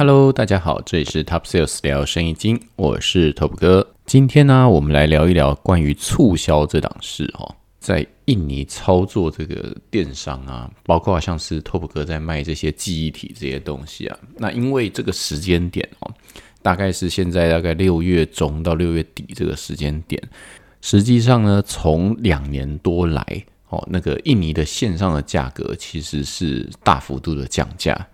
[0.00, 3.84] Hello，大家好，这里是 Top Sales 聊生意经，我是 Top 哥。
[4.06, 7.52] 今天呢，我们来聊一聊关于促销这档事哦。
[7.80, 16.14] 在印尼操作这个电商啊，包括像是 Top 哥在卖这些记忆体这些东西啊，那因为这个时间点哦，
[16.62, 20.22] 大概是现在大概六月中到六月底这个时间点，
[20.80, 28.06] 实际上呢，从两年多来哦，那个印尼的线上的价格其实是大幅度的降价。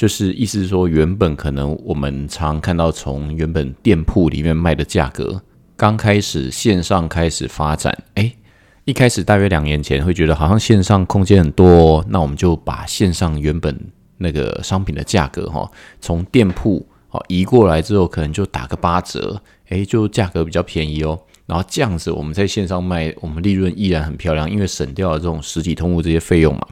[0.00, 5.42] 就是意思是说，原本可能我们常看到从原本店铺里面卖的价格，
[5.76, 8.32] 刚开始线上开始发展，哎，
[8.86, 13.78] 一开始大约两年前会觉得好像线上空间很多，那我们就把线上原本
[14.16, 21.20] 那个商品的价格哈，从店铺哦移过来之后，可能就打个八折，哎，就价格比较便宜哦。
[21.44, 26.66] 然后这样子我们在线上卖，我们利润依然很漂亮，因为省掉了这种实体通路这些费用嘛。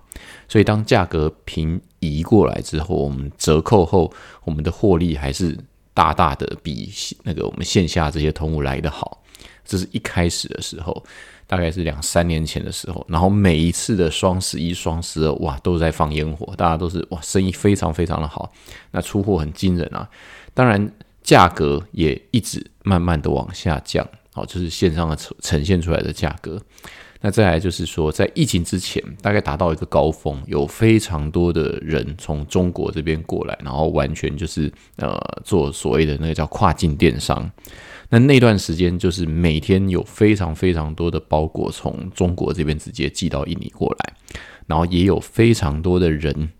[0.48, 4.12] 所以当价格平移过来之后，我们折扣后，
[4.45, 5.56] 我们的获利还是
[5.93, 6.91] 大大的比
[7.23, 9.22] 那个我们线下这些通路来的好。
[9.64, 11.05] 这是一开始的时候，
[11.47, 13.05] 大概是两三年前的时候。
[13.06, 18.50] 然后每一次的双十一、双十二，哇，都在放烟火，大家都是哇，生意非常非常的好，
[18.92, 20.09] 那出货很惊人啊。
[20.55, 20.91] 当然，
[21.22, 26.59] 价格也一直慢慢的往下降，好，就是线上的呈呈现出来的价格。
[27.20, 37.50] 那再来就是说，在疫情之前，大概达到一个高峰，有非常多的人从中国这边过来，然后完全就是呃做所谓的那个叫跨境电商。
[38.08, 44.14] 那那段时间，就是每天有非常非常多的包裹从中国这边直接寄到印尼过来，
[44.66, 46.50] 然后也有非常多的人。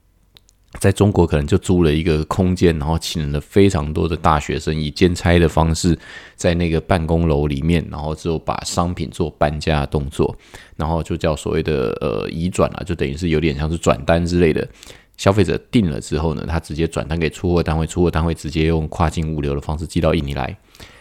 [0.81, 5.99] 在中国可能就租了一个空间，然后请了非常多的大学生以兼差的方式，
[6.37, 10.37] 在那个办公楼里面，然后之后把商品做搬家动作，
[10.77, 14.69] 然后就叫所谓的呃移转啊，就等于是有点像是转单之类的。
[15.17, 20.57] 消费者订了之后呢，他直接转单给出货单位，出货单位直接用跨境物流的方式寄到印尼来。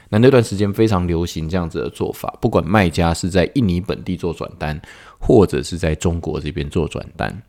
[0.09, 4.81] 那那段时间非常流行这样子的做法，不管卖家是在印尼本地做转单，
[5.19, 7.43] 或者是在中国这边做转单。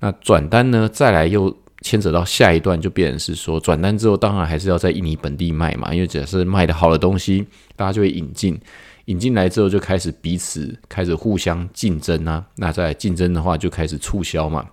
[0.00, 0.88] 那转单呢？
[0.88, 5.94] 再来又牵扯到下一段，就变成是说，转单之后，当然还是要在印尼本地卖嘛。
[5.94, 7.46] 因为假设卖的好的东西，
[7.76, 8.58] 大家就会引进，
[9.04, 12.44] 引进来之后就开始彼此开始互相竞争啊。
[12.56, 14.66] 那在竞争的话，就开始促销嘛。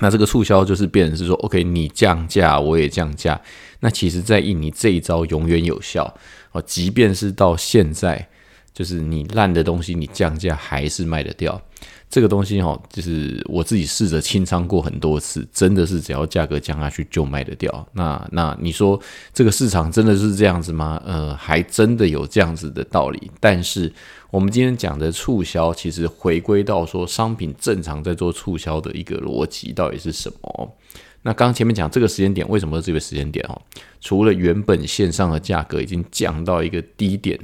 [0.00, 3.40] 那这个促销就是变成是说，OK，你降价，我也降价。
[3.80, 6.14] 那其实，在印尼这一招永远有效
[6.52, 8.28] 哦，即便是到现在，
[8.72, 11.60] 就是你烂的东西，你降价还是卖得掉。
[12.10, 17.88] 这个东西哈，就是我自己试着清仓过很多次，真的是只要价格降下去就卖得掉。
[17.92, 19.00] 那那你说
[19.32, 21.00] 这个市场真的是这样子吗？
[21.06, 23.30] 呃，还真的有这样子的道理。
[23.38, 23.92] 但是
[24.32, 30.76] 我们今天讲的促销，其实回归到说商品正常在做促销的一个逻辑到底是什么？
[31.22, 33.46] 那刚刚前面讲这个时间点，为什么是这个时间点？
[33.48, 33.62] 哦，
[34.00, 37.38] 除了原本线上的价格已经降到一个低点，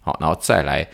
[0.00, 0.88] 好，然后再来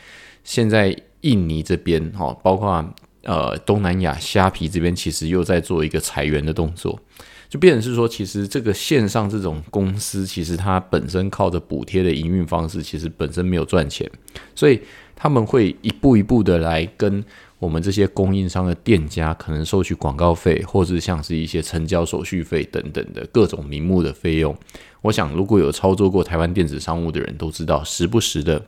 [0.45, 2.83] 现在印尼这边哈，包括。
[3.28, 6.99] 呃，东南亚虾皮这边其实又在做一个裁员的动作，
[7.47, 14.11] 就变成是说，其实这个线上这种公司，其实它本身靠着补贴的营运方式，其实本身没有赚钱，
[14.55, 14.81] 所以
[15.15, 17.22] 他们会一步一步的来跟
[17.59, 24.56] 我们这些供应商的店家可能收取广告费，或是像是一些成交手续费等等的各种名目的费用。
[25.03, 28.65] 我想，如果有操作过台湾电子商务的人都知道，时不时的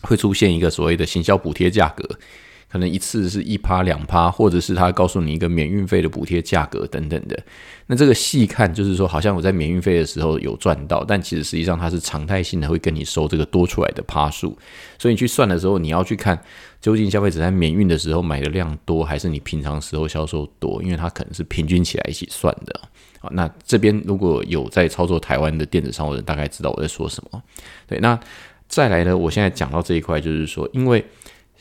[0.00, 2.08] 会出现一个所谓的行销补贴价格。
[2.74, 7.40] 可能一次是一趴两趴，或者是他告诉你一个免运费的补贴价格等等的。
[7.86, 14.58] 那这个细看就是说，好像我在免运费的时候有赚到，但其实实际上它是常态性的会跟你收这个多出来的趴数。
[14.98, 16.36] 所以你去算的时候，你要去看
[16.80, 22.80] 究竟消费者在免运的时候买的量多，还是你平常时候销售多，因为它可能是平均起来一起算的。
[23.20, 27.40] 好，那这边如果有在操作台湾的电子商务人，大概知道我在说什么。
[27.86, 28.18] 对，那
[28.66, 31.04] 再来呢，我现在讲到这一块，就是说，因为。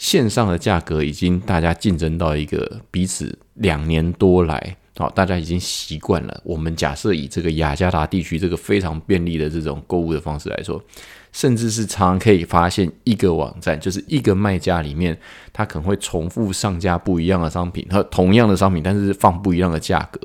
[0.03, 6.41] 线上的价格已经大家竞争到一个彼此两年多来，好，大家已经习惯了。
[6.43, 10.83] 我们假设以这个雅加达地区这个非常便利的这种购物的方式来说，
[11.31, 15.17] 甚至是常常可以发现一个网站，就是一个卖家里面，
[15.53, 20.19] 他可能会重复上架不一样的商品和同样的商品，但是放不一样的价格。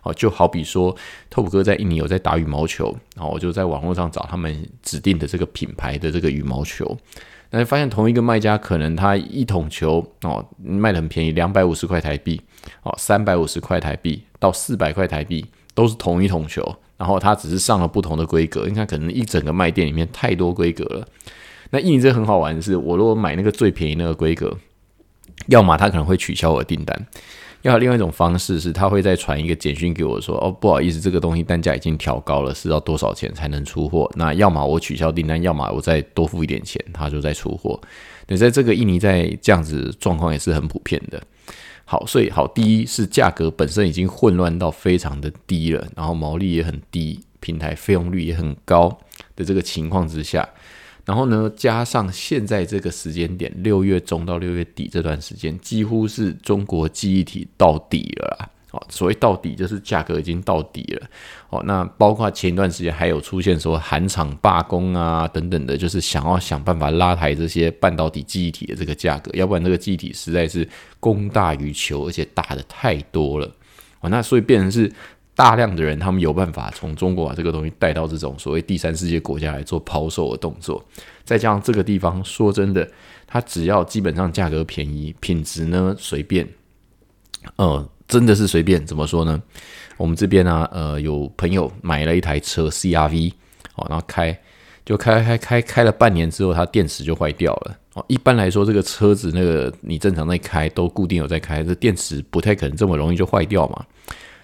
[0.00, 0.92] 好，就好比说，
[1.30, 6.98] 透普哥在印尼有在打羽毛球，然后我就在网络上找他们指定的这个品牌的这个羽毛球。
[7.50, 12.40] 那发现同一个卖家，可能他一桶球哦卖的很便宜，两百五十块台币，
[12.82, 15.44] 哦三百五十块台币到四百块台币，
[15.74, 18.66] 都是同一桶球，然后他只是上了不同的规格。
[18.68, 21.06] 你看，可能一整个卖店里面太多规格了。
[21.70, 24.56] 那印证很好玩的是，我如果买那个最便宜那个规格，
[25.46, 27.06] 要么他可能会取消我的订单，
[27.62, 34.10] 要另外一种方式是，他会再传一个简讯给我说：“哦，不好意思，这个东西单价已经调高了，是要多少钱才能出货？
[34.14, 37.78] 那要么我取消订单，要么我再多付一点钱，他就在出货。
[38.26, 41.22] 对，在这个印尼在这样子状况也是很普遍的。
[41.84, 48.88] 好，所以好，第一是价格本身已经混乱到非常的低了，然后毛利也很低，平台费用率也很高
[49.36, 50.48] 的这个情况之下。
[51.10, 58.48] 然后呢，加上现在这个时间点，六月中到六月底这段时间，几乎是中国记忆体到底了啦。
[58.70, 61.08] 哦，所谓到底，就是价格已经到底了。
[61.48, 70.68] 哦，那包括前一段时间还有出现说韩厂罢工啊等等的，就是想要想办法拉抬这些半导体记忆体的这个价格，要不然这个记忆体实在是
[71.00, 73.52] 供大于求，而且大的太多了。
[74.00, 74.92] 哦，那所以变成是。
[75.40, 80.84] 大量的人，他们有办法从中国把这个东西带到这种所谓第三世界国家来做抛售的动作，
[81.24, 82.86] 再加上这个地方，说真的，
[83.26, 86.46] 它只要基本上价格便宜，品质呢随便，
[87.56, 88.84] 呃，真的是随便。
[88.84, 89.42] 怎么说呢？
[89.96, 93.32] 我们这边呢，呃，有朋友买了一台车 CRV，
[93.76, 94.38] 哦，然后开
[94.84, 97.78] 就开开开开了半年之后，它电池就坏掉了。
[97.94, 103.86] 哦，一般来说，这个车子那个你正常在开都固定有在开，这电池不太可能这么容易就坏掉嘛。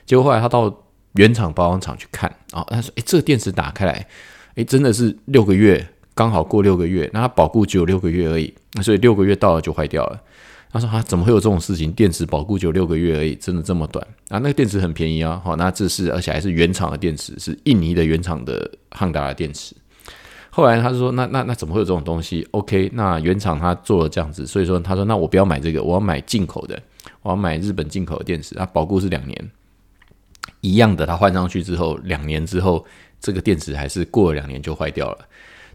[0.07, 0.75] 结果后来他到
[1.17, 4.07] 原厂保养厂去看啊，他说：“诶，这个电池打开来，
[4.55, 10.21] 诶，真的是六个月，刚好过六个月，那它保固只有六个月而已，那所以六个月到了就坏掉了。”
[10.69, 11.91] 他说：“啊，怎么会有这种事情？
[11.93, 14.39] 电池保固只有六个月而已，真的这么短啊？
[14.39, 19.75] 那个电池很便宜啊，好，那这是而且还是原厂的电池，是印尼的原厂的汉达的电池。
[20.51, 26.79] 后来他说：那那那怎么会有这种东西？OK，那原厂他做了这样子，所以说他说：那我不要买这个，我要买进口的，
[27.23, 29.51] 我要买日本进口的电池啊，保固是两年。”
[30.67, 32.85] 一样的，它换上去之后，两年之后，
[33.21, 35.19] 这个电池还是过了两年就坏掉了。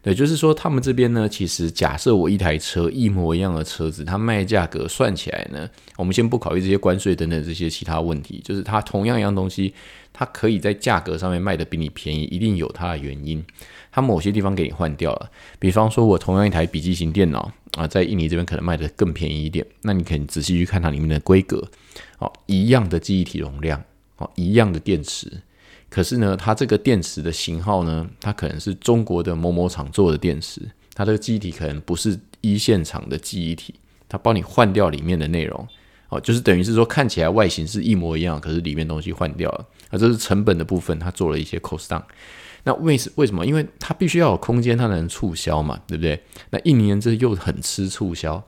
[0.03, 9.73] 对，就是说他们这边呢，其实假设我一台车一模一样的车子，它卖价格算起来呢，我们先不考虑这些关税等等这些其他问题，就是它同样一样东西，
[10.11, 13.43] 它可以在价格上面卖的比你便宜，一定有它的原因。
[13.91, 15.29] 它某些地方给你换掉了，
[15.59, 21.69] 比方说我同样一台笔记型电脑啊，在印尼这边可能卖的更便宜一点，那你可以仔细去看它里面的规格，
[22.17, 23.79] 哦，一样的记忆体容量。
[24.35, 25.31] 一样的电池，
[25.89, 30.61] 可是呢，它这个电池的型号呢，它可能是中国的某某厂做的电池，
[30.93, 33.75] 它这个记忆体可能不是一线厂的记忆体，
[34.07, 35.67] 它帮你换掉里面的内容，
[36.09, 42.03] 哦，就是等于是说看起来外形是一模一样，可是里面东西换掉了，啊，这是成本的部分，它做了一些 cost down。
[42.63, 43.43] 那为什为什么？
[43.43, 46.21] 因为它必须要有空间，它能促销嘛，对不对？
[46.51, 48.43] 那印尼人这又很吃促销，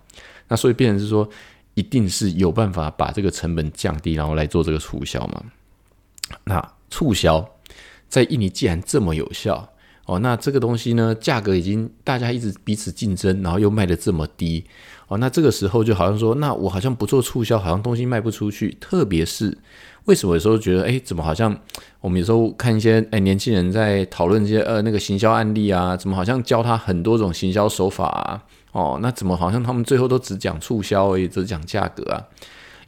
[0.50, 1.28] 那所以变成是说，
[1.74, 5.44] 一定是有办法把这个成本降低，然后来做这个促销嘛。
[6.46, 7.48] 那促销
[8.10, 9.70] 在印尼既然这么有效
[10.06, 14.66] 哦，那这个东西呢，价格已经大家一直彼此竞争，然后又卖的这么低
[15.08, 18.76] 哦，那这个时候就好像说，那我好像不做促销，好像东西卖不出去。
[18.82, 19.58] 特别是
[20.04, 21.58] 为什么有时候觉得，哎，怎么好像
[22.02, 28.44] 我们有时候看一些哎年轻人在讨论这些呃那个行销案例啊，怎么好像教他很多种行销手法啊？
[28.74, 32.22] 哦，那怎么好像他们最后都只讲促销而已，只讲价格啊？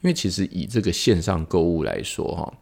[0.02, 2.54] 因为其实以这个线上购物来说，哈。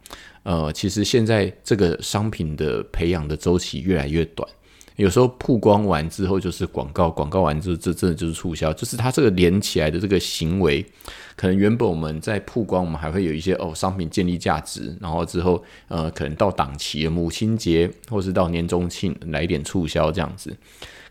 [0.43, 4.47] 呃，其实现在这个商品的培养的周期越来越短，
[4.97, 10.85] 有时候曝光完之后就是广告，广告完之后这真的就是促销，就是它这个连起来的这个行为，
[11.37, 20.55] 可能原本我们在曝光，我们还会有一些哦商品建立价值，然后之后呃可能到档期，母亲节或是到年终庆来一点促销这样子，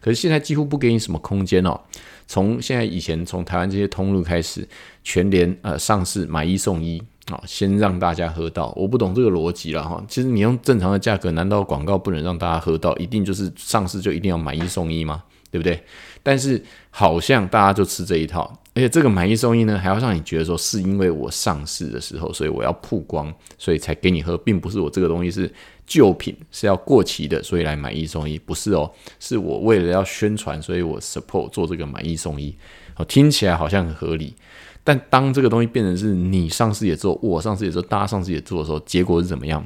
[0.00, 1.80] 可是现在几乎不给你什么空间哦。
[2.26, 4.68] 从现在以前从台湾这些通路开始，
[5.02, 7.02] 全联呃上市买一送一。
[7.30, 10.02] 啊，先让大家喝到，我不懂这个逻辑了哈。
[10.08, 12.96] 其实你用正常的价格，难道广告不能让大家喝到？
[12.96, 15.22] 一定就是上市就一定要买一送一吗？
[15.50, 15.80] 对不对？
[16.22, 18.42] 但是好像大家就吃这一套，
[18.74, 25.52] 而且这个买一送一呢，还要让你觉得说是因为我上市的时候，所以我要曝光，所以才给你喝，并不是我这个东西是
[25.86, 32.56] 旧品，是要过期的，所以来买一送一，不是哦，是我为了要宣传，所以我 support 做这个买一送一，
[32.96, 34.34] 哦，听起来好像很合理。
[34.84, 39.64] 但当这个东西变成是你上市也做，我上市也做，大家上市也做的时候，结果是怎么样？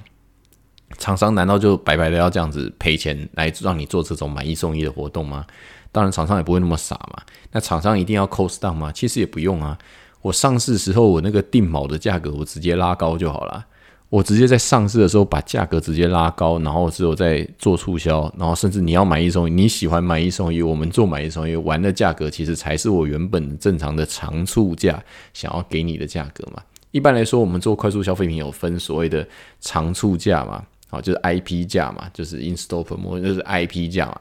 [0.99, 5.45] 厂商难道就白白的要这样子赔钱来让你做这种买一送一的活动吗？
[5.91, 7.23] 当然，厂商也不会那么傻嘛。
[7.53, 8.93] 那厂商一定要 cost down 吗？
[8.93, 9.77] 其实也不用啊。
[10.23, 13.67] 我上市时候我那个定锚的价格，我直接拉高就好了。
[14.09, 25.03] 我直接在上市的时候把价格直接拉高，然后之后再做促销，然后甚至你要买一送一，你喜欢买一送一，我们做买一送一，玩的价格其实才是我原本正常的长促价
[25.35, 26.63] 想要给你的价格嘛。
[26.93, 29.27] 一般来说，我们做快速消费品有分所谓的
[29.61, 34.21] 长促价嘛，好，就是 IP 价嘛，就是 instopper，就是 IP 价嘛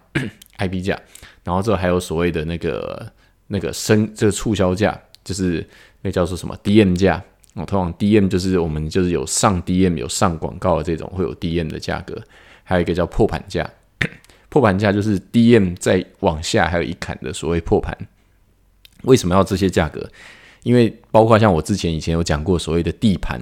[0.58, 1.00] ，IP 价，
[1.44, 3.08] 然后之后还有所谓的那个
[3.48, 5.65] 那个升这个促销价，就是
[6.01, 7.24] 那叫做什么 DM 价。
[7.56, 12.22] 哦，通常 DM 就是我们就是有上 DM 有上广告的这种会有 DM 的价格，
[12.64, 13.70] 还有一个叫破盘价，
[14.50, 17.98] 破盘价就是 DM 再往下还有一砍的所谓破盘。
[19.04, 20.10] 为什么要这些价格？
[20.64, 23.40] 因为包括像我之前以前有讲过所谓的地盘，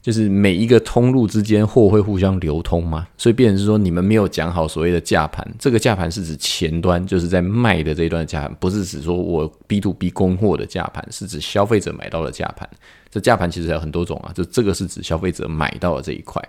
[0.00, 5.46] 就是每一个通路之间货会互相流通嘛，所以变成是说你们没有讲好所谓的价盘。
[5.58, 12.68] 这个价盘是指前端就是在卖的这一段价盘，不是指说我 B to B 供货的价盘，是指消费者买到的价盘。
[13.14, 16.42] 这价盘其实有很多种啊，就这个是指消费者买到的这一块。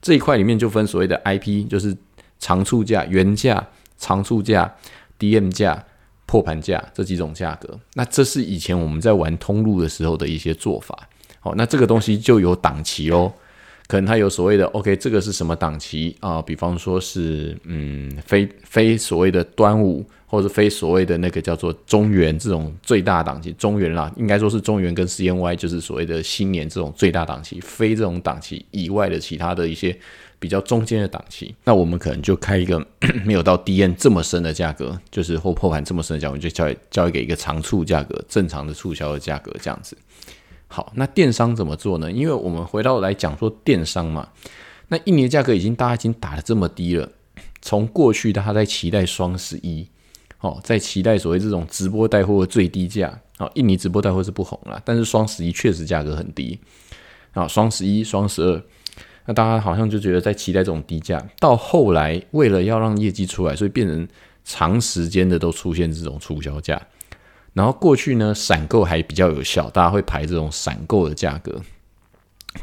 [0.00, 1.94] 这一块里面就分所谓的 IP，就是
[2.38, 4.74] 长促价、原价、长促价、
[5.18, 5.84] DM 价。
[6.26, 10.96] 破盘价这几种价格，那这是以前我们在玩通路的时候的一些做法。
[11.40, 13.32] 好，那这个东西就有档期哦，
[13.90, 16.40] 可能它有所谓的 OK，这个是什么档期啊？
[16.40, 29.98] 比方说是嗯，非非所谓的端午，或者非所谓的那个叫做中原这种最大档期，中原啦，应该说是中原跟 CNY 就是所谓的新年这种最大档期，非这种档期以外的其他的一些。
[30.38, 32.82] 比较中间的档期，那我们可能就开一个
[33.26, 39.94] 没有到 D N 这么深的价格，就是或破盘这么深的价格，就交交易给一个长促价格，正常的促销的价格这样子。
[40.72, 42.12] 好，那电商怎么做呢？
[42.12, 44.28] 因为我们回到来讲说电商嘛，
[44.86, 47.10] 那印尼的价格已经大家已经打的这么低了，
[47.60, 49.84] 从过去大家在期待双十一，
[50.38, 56.56] 哦，在期待所谓这种直播带货的最低价，哦，印尼直播带货是不红了，但是双十一确实价格很低，
[57.32, 58.62] 啊，双十一、双十二。
[59.26, 64.06] 那大家好像就觉得在期待这种低价，到后来为了要让业绩出来，所以变成
[64.44, 66.80] 长时间的都出现这种促销价。
[67.52, 71.60] 然后过去呢，闪购还比较有效，大家会排这种闪购的价格。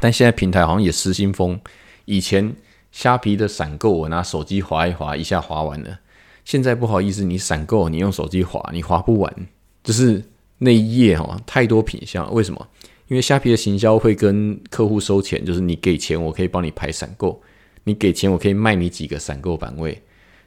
[0.00, 1.58] 但现在平台好像也失心疯，
[2.04, 2.54] 以前
[2.90, 6.00] 虾皮的闪购，我拿手机划一划，一下划完了。
[6.44, 9.46] 现在不好意思，你闪购，你用手机划，你划不完，
[9.84, 10.22] 就是
[10.58, 12.68] 那一页哈，太多品相，为什么？
[13.08, 17.40] 因为虾皮的行销会跟客户收钱，就是你给钱，我可以帮你排闪购；
[17.84, 20.02] 你给钱，我可以卖你几个闪购版位。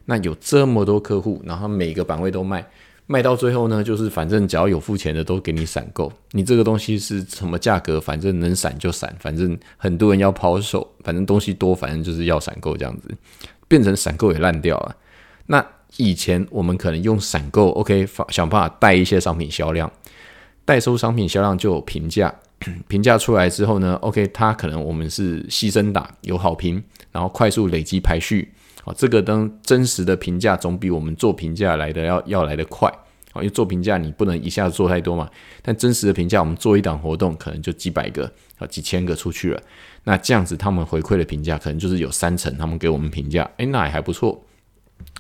[0.06, 2.64] 那有这么多客户，然后每个版位都卖，
[3.12, 6.10] 卖到最后呢，就是反正只要有付钱的都给你闪购。
[6.32, 8.00] 你这个东西是什么价格？
[8.00, 13.14] 反正能闪就闪，反正很多人要抛售，反正东西多，反正就是要闪购这样子，
[13.68, 14.96] 变成闪购也烂掉了。
[15.48, 15.66] 那
[15.98, 19.92] 以前我们可能用闪购，OK，想办法带一些商品销量，
[20.64, 22.34] 代收商品销量就有评价。
[22.88, 28.54] 评价出来之后呢，OK，它可能我们是牺牲打有好评，然后快速累积排序，
[28.84, 32.90] 啊，这个当真实的评价总比我们做评价来的要要来的快，
[33.34, 35.30] 啊，因为做评价你不能一下子做太多嘛，
[35.62, 39.62] 但真实的评价我们做一档活动可能就几百个啊几千个出去了，
[40.04, 44.44] 那这样子他们回馈的评价可能就是有三成他们给我们评价，诶，那也还不错，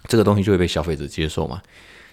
[0.08, 1.62] 这个东西就会被消费者接受嘛，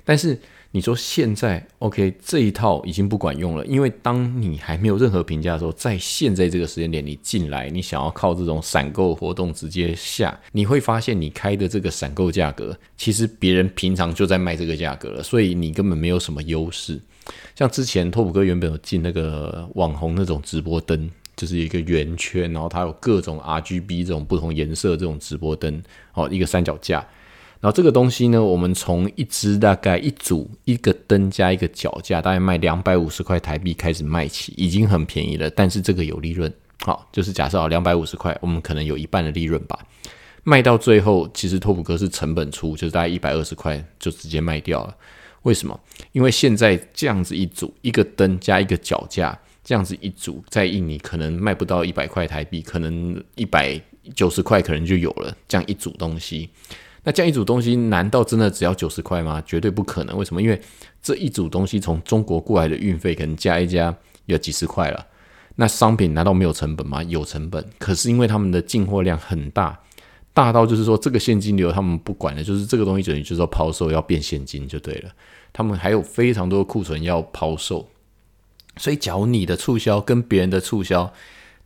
[0.05, 0.38] 但是。
[0.70, 17.00] 你说现在 OK 这一套已经不管用了，因为当你还没有任何评价的时候，在现在这个时间点你进来，你想要靠这种闪购活动直接下，你会发现你开的这个闪购价格，其实别人平常就在卖这个价格了，所以你根本没有什么优势。
[17.54, 25.82] 像之前拓普哥原本有进那个网红那种直播灯，就是一个圆圈，然后它有各种 RGB 这种不同颜色这种直播灯，
[26.12, 27.06] 哦，一个三脚架。
[27.60, 35.50] 然后这个东西呢，我们从一支大概一组一个灯加一个脚架，大概卖两百五十块台币开始卖起，已经很便宜了。
[35.50, 36.52] 但是这个有利润，
[36.84, 39.76] 好，就是假设啊两百五十块，我们可能有一半的利润吧。
[40.44, 44.96] 卖到最后，其实托普哥是成本出，就是大概一百二十块就直接卖掉了。
[45.42, 45.78] 为什么？
[46.12, 53.80] 因为现在这样子一组一个灯加一个脚架，这样子一组在印尼可能卖不到一百块台币，可能一百
[54.14, 56.48] 九十块可能就有了这样一组东西。
[57.05, 59.43] 那这样一组东西，难道真的只要九十块吗？
[59.47, 60.17] 绝对不可能。
[60.19, 60.43] 为什么？
[60.43, 60.61] 因为
[61.00, 63.95] 这一组东西从中国过来的运费，可能加一加
[64.26, 65.07] 要几十块了。
[65.57, 67.02] 那商品难道没有成本吗？
[67.05, 67.64] 有成本。
[67.78, 69.78] 可是因为他们的进货量很大，
[70.35, 75.11] 大到就是说这个现金流他们不管的，就是这个东西等于就是说抛售要变现金就对了。
[75.52, 77.88] 他们还有非常多的库存要抛售，
[78.76, 81.12] 所以假如你的促销跟别人的促销。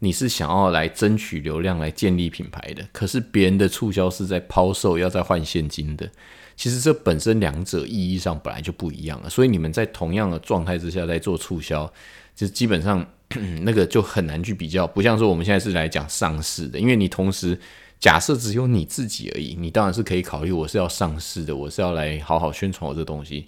[0.04, 6.11] 你是想要来争取流量来建立品牌的，可是别人的促销是在抛售，要再换现金的。
[6.56, 11.90] 其实这本身两者意义上本来就不一样了，所以你们在同样的状态之下在做促销，
[12.35, 13.06] 就基本上
[13.62, 14.88] 那个就很难去比较。
[14.88, 17.56] 不像说我们现在是来讲上市的，因为你同时
[18.00, 23.47] 假设只有你自己而已，你当然是可以考虑我是要上市的，我是要来好好宣传我这东西。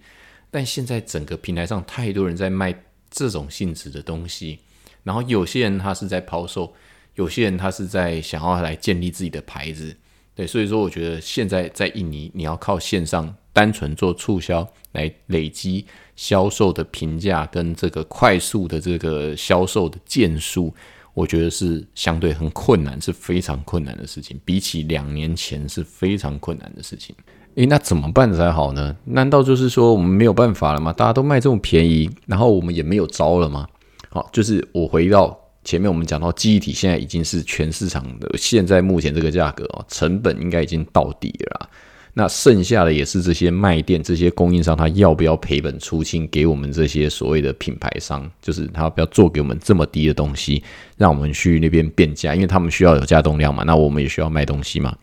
[0.52, 2.72] 但现在整个平台上太多人在卖
[3.10, 4.60] 这种性质的东西。
[5.04, 6.72] 然后有些人他是在抛售，
[7.14, 9.94] 有些人他是在想要来建立自己的牌子，
[10.34, 20.74] 对，所以说我觉得现在在印尼，你要靠线上单纯做促销来累积销售的评价跟这个快速的这个销售的件数，
[21.12, 24.40] 我觉得是相对很困难，是非常困难的事情。
[24.44, 27.14] 比起两年前是非常困难的事情。
[27.56, 28.96] 诶，那怎么办才好呢？
[29.04, 30.92] 难道就是说我们没有办法了吗？
[30.92, 33.68] 大家都卖这么便宜，然后我们也没有招了吗？
[34.14, 41.68] 好，就是我回到前面我们讲到记忆体现在已经是全市场的现在目前这个价格哦，成本应该已经到底了。
[42.12, 48.30] 那剩下的也是这些卖店、这些供应商，他要不要赔本出清给我们这些所谓的品牌商？
[48.40, 50.62] 就是他要不要做给我们这么低的东西，
[50.96, 52.36] 让我们去那边变价？
[52.36, 54.96] 因为他们需要有价动量嘛，那我们也需要卖东西嘛。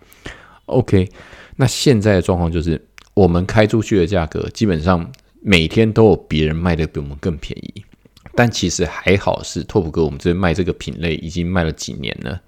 [0.67, 1.09] OK。
[1.57, 2.81] 那现在的状况就是，
[3.13, 7.83] 我们开出去的价格基本上每天都有别人卖的比我们更便宜，
[8.33, 12.39] 但其实还好是拓普哥，我们这边卖这个品类已经卖了几年了。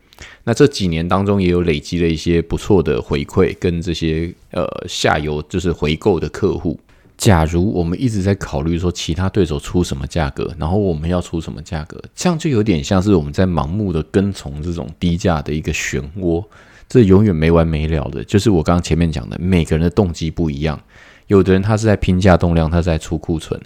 [0.43, 6.79] 那这几年当中也有累积了一些不错的回馈，跟这些呃下游就是回购的客户。
[7.17, 16.43] 假如我们一直在考虑说其他对手出什么价格，然后我们要出什么价格，这样就有点像是我们在盲目的跟从这种低价的一个漩涡。
[16.89, 20.79] 这永远没完没了的，就是我刚刚前面讲的，每个人的动机不一样。
[21.27, 23.59] 有的人他是在拼价动量，他在出库存。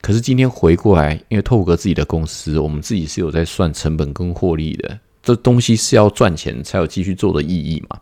[0.00, 4.98] 可是今天回过来，因为透过自己的公司，我们自己是有在算成本跟获利的。
[5.22, 7.98] 这东西是要赚钱才有继续做的意义嘛？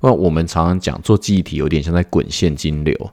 [0.00, 3.10] 那我们常常讲做记忆体，有点像在滚现金流。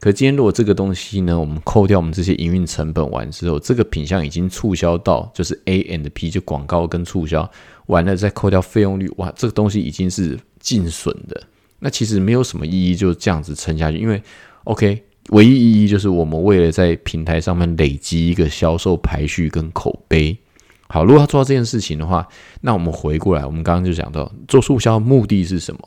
[0.00, 7.50] 可今天如果这个东西呢，我们扣掉我们这些营运成本完之后，这个品相已经促销到就是 A and P，就广告跟促销
[7.86, 10.38] 完了，再扣掉费用率，哇，这个东西已经是。
[10.58, 11.40] 净损的
[11.78, 13.98] 那其实没有什么意义，就这样子撑下去。
[13.98, 14.20] 因为
[14.64, 20.36] OK，唯一意义就是我们为了在平台上面累积一个销售排序跟口碑。
[20.88, 22.26] 好，如果要做到这件事情的话，
[22.60, 25.80] 那我们回过来，我们刚刚就讲到做促销目的是什么？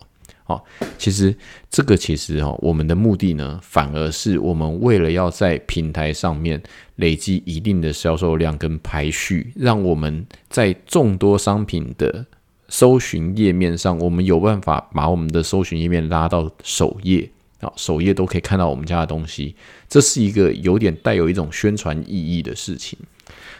[0.44, 0.64] 好，
[0.98, 1.36] 其实
[1.70, 6.62] 这个其实哈，我们的目的呢，反而是我们为了要在平台上面
[6.96, 12.26] 累积一定的销售量跟排序，让我们在众多商品的。
[12.72, 17.28] 搜寻页面上，我们有办法把我们的搜寻页面拉到首页
[17.60, 19.56] 啊，首页都可以看到我们家的东西。
[19.88, 22.98] 这是一个有点带有一种宣传意义的事情。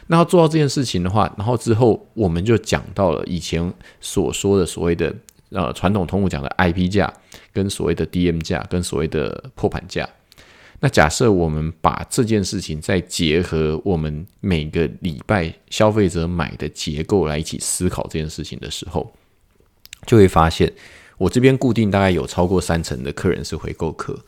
[0.08, 5.14] 那要做到这件事情的话，然后之后我们就讲到了以前所说的所谓的
[5.50, 7.12] 呃传统通路讲的 IP 价，
[7.52, 10.08] 跟所谓的 DM 价，跟所谓的破盘价。
[10.80, 19.12] 那假设我们把这件事情再结合我们每个礼拜消费者买的结构来一起思考这件事情的时候，
[20.06, 20.72] 就会发现，
[21.20, 24.18] 我这边固定大概有超过三成的客人是回购客。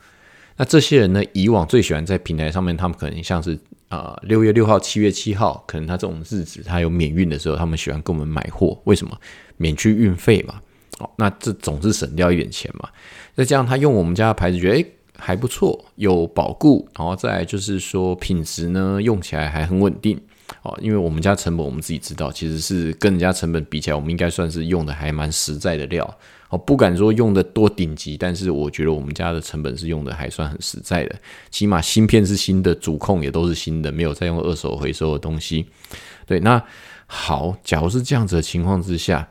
[0.57, 3.57] 那这些人呢，以往最喜欢在平台上面，他们可能像是
[3.89, 8.79] 啊六月六号、七月七号，可能他这种日子他有免运的时候，他们喜欢跟我们买货。
[8.83, 9.17] 为什么？
[9.57, 10.61] 免去运费嘛。
[10.99, 12.87] 哦，那这总是省掉一点钱嘛。
[13.35, 14.85] 再加上他用我们家的牌子，觉得诶。
[15.15, 20.19] 还不错，有保固，然后再就是说品质呢，用起来还很稳定
[20.63, 20.77] 哦。
[20.81, 26.05] 因为我们家成本我们自己知道，其实是跟人家成本比起来，我们应该算是用的还蛮实在的料
[26.49, 26.57] 哦。
[26.57, 31.15] 不敢说用的多顶级，但是我觉得我们家的成本是用的还算很实在的。
[31.51, 35.65] 起码芯片是新的，主控也都是新的，没有再用二手回收的东西。
[36.25, 36.61] 对，那
[37.05, 39.29] 好，假如是这样子的情况之下。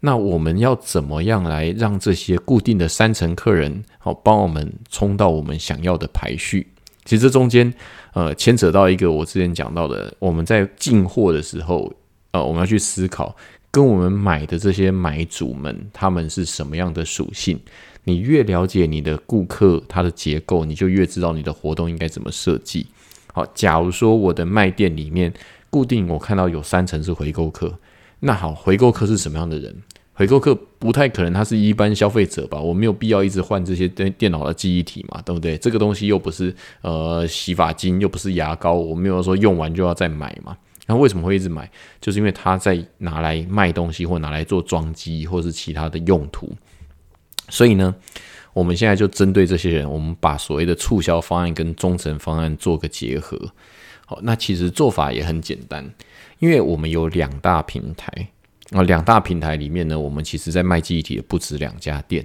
[0.00, 6.66] 那我们要怎么样来让这些固定的三层客人好帮我们冲到我们想要的排序？
[7.10, 7.74] 其实这中间
[8.12, 11.92] 呃牵扯到一个我之前讲到的，我们在进货的时候，
[12.30, 13.34] 呃，我们要去思考
[13.68, 17.58] 跟我们买的这些买主们他们是什么样的属性。
[18.04, 22.86] 你越了解你的顾客他的结构，你就越知道你的活动应该怎么设计。
[23.32, 25.34] 好，假如说我的卖店里面
[25.68, 27.76] 固定我看到有三层是回购客。
[28.20, 29.74] 那好，回购客是什么样的人？
[30.20, 32.60] 回购客不太可能，他是一般消费者吧？
[32.60, 35.56] 我没有必要一直换这些电电脑的记忆体嘛，对不对？
[35.56, 40.54] 这个东西又不是呃洗发精，又不是牙膏，我没有说用完就要再买嘛。
[40.84, 41.70] 那为什么会一直买？
[42.02, 46.52] 就是因为他在拿来卖东西，或拿来做装机，或是其他的用途。
[47.48, 47.94] 所以呢，
[48.52, 53.40] 我们现在就针对这些人，我们把所谓的促销方案跟忠诚方案做个结合。
[54.04, 55.90] 好，那其实做法也很简单。
[56.40, 58.28] 因为我们有两大平台
[58.70, 62.24] 啊，两大平台里面呢，我们其实在卖记忆体的不止两家店。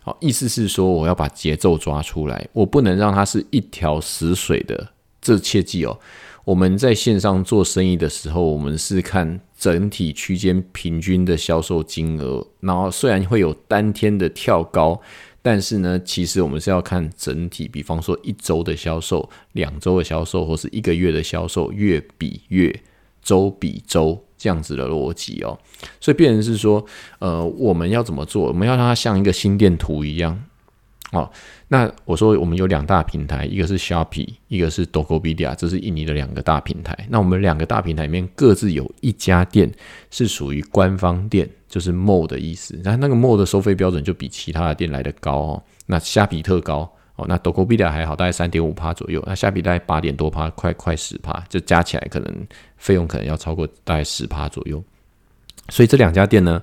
[0.00, 4.88] 好，意思是说我要把节奏抓出来，我不能让它是一条死水的。
[5.20, 5.98] 这切记哦，
[6.44, 15.00] 我们在线上做生意的时候，我们是看整体区间平均的销售金额，然后虽然会有单天的跳高，
[15.40, 22.80] 但是呢，其实我们是要看整体，比方说一周的销售、两周的销售，或是一个月的销售，月比月。
[23.22, 25.56] 周比周，这样子的逻辑哦。
[26.00, 26.84] 所以变成是说，
[27.20, 28.48] 呃，我们要怎么做？
[28.48, 30.36] 我们要让它像一个心电图一样。
[31.12, 31.30] 哦，
[31.68, 36.96] 那我说我们有两大平台，一个是 Shopee，一个是 Dogopedia，这是印尼的两个大平台。
[37.10, 39.70] 那我们两个大平台里面各自有一家店
[40.10, 42.80] 是属于官方店，就是 MO 的意思。
[42.82, 45.62] 然后那个 MO 的收费标准就比其他的店来的高哦。
[45.84, 49.22] 那虾比特高哦，那 Dogopedia 还好，大概三点五趴左右。
[49.26, 52.46] 那虾比大概八点多趴，快快十趴，就加起来可能
[52.76, 54.82] 费用可能要超过大概十趴左右。
[55.68, 56.62] 所以这两家店呢，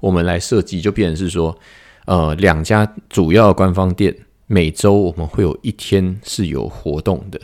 [0.00, 1.56] 我们来设计就变成是说。
[2.06, 7.40] 呃，两家主要官方店每周我们会有一天是有活动的，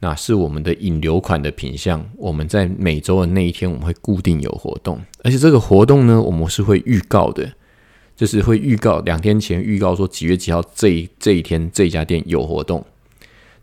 [0.00, 2.04] 那是我们的引流款的品相。
[2.18, 7.50] 我们在每周的那一天，我们会固定有活动，而且这个活动呢，我们是会预告的，
[8.16, 12.84] 就是会预告两天前预告说几月几号这这一天这家店有活动。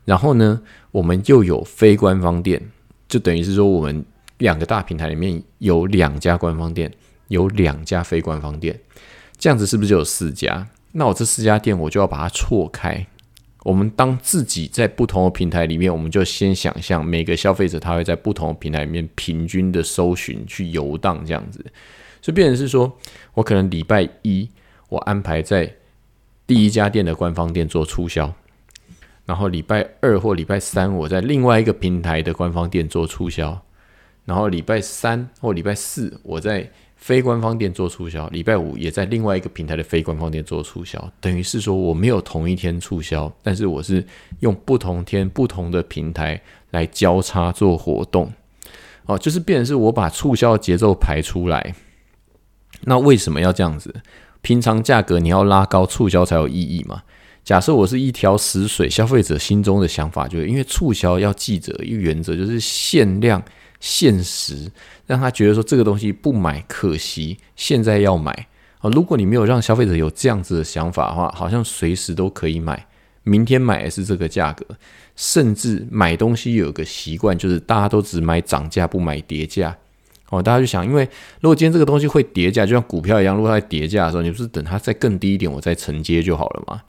[0.04, 0.60] 然后呢，
[0.90, 2.60] 我们又有非官方店，
[3.08, 4.04] 就等于是说我们
[4.38, 6.92] 两个大平台里面有两家官方店，
[7.28, 8.78] 有两家非官方店。
[9.38, 10.66] 这样子是不是就有四家？
[10.92, 13.06] 那我这四家店我就要把它错开。
[13.62, 21.64] 我们当自己在不同的平台里面，我们就先想象每个消费者他会在不同的平台里面平均的搜寻去游荡这样子。
[22.20, 22.96] 所以变成是说，
[23.34, 24.48] 我可能礼拜一
[24.88, 25.74] 我安排在
[26.46, 28.32] 第一家店的官方店做促销，
[29.26, 33.60] 然后礼拜二或礼拜三我在另外一个平台的官方店做促销，
[34.24, 36.70] 然后礼拜三或礼拜四我在。
[37.00, 44.06] 非官方店做促销，礼拜五也在另外一个平台的非官方店做促销，等于是说我没有同一天促销，但是我是
[44.40, 46.38] 用不同天不同的平台
[46.72, 48.30] 来交叉做活动，
[49.06, 51.74] 哦，就是变成是我把促销节奏排出来。
[52.82, 53.94] 那为什么要这样子？
[54.42, 57.02] 平常价格你要拉高，促销才有意义嘛？
[57.44, 63.42] 假设我是一条死水，消费者心中的想法就是，因为促销要记着一个原则，就是限量。
[63.82, 64.70] 限时
[65.06, 68.30] 让他觉得说这个东西不买可惜，现在要买
[68.80, 68.90] 啊！
[68.90, 72.86] 如果你没有让消费者有这样子的想法的话，好像随时都可以买，
[73.22, 74.66] 明天买也是这个价格，
[75.16, 79.74] 甚至买东西有个习惯，就是大家都只买涨价不买跌价
[80.30, 80.42] 哦。
[80.42, 81.06] 大家就想，因为
[81.40, 86.80] 如果今天这个东西会跌价，就像股票一样，如果它在跌价的时候，你不是等它再更低一点，我再承接就好了嘛？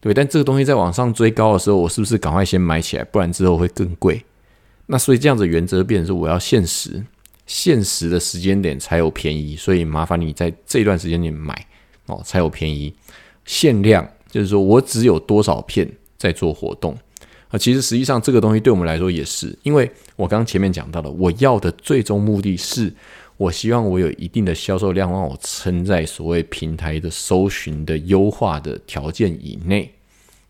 [0.00, 4.22] 对，但这个东西在往上追高的时候，我是不是赶快先买起来，不然之后会更贵？
[4.86, 7.04] 那所以这样子原则变成是我要限时，
[7.46, 11.66] 限时的时间点才有便宜，所以麻烦你在这段时间点买
[12.06, 12.94] 哦才有便宜。
[13.44, 16.96] 限量就是说我只有多少片在做活动
[17.48, 22.92] 啊，其实实际上这个东西对我们来说也是，因为我刚前面讲到了，我要的最终目的是
[23.36, 29.90] 我希望我有一定的销售量，让我撑在所谓平台的搜寻的优化的条件以内。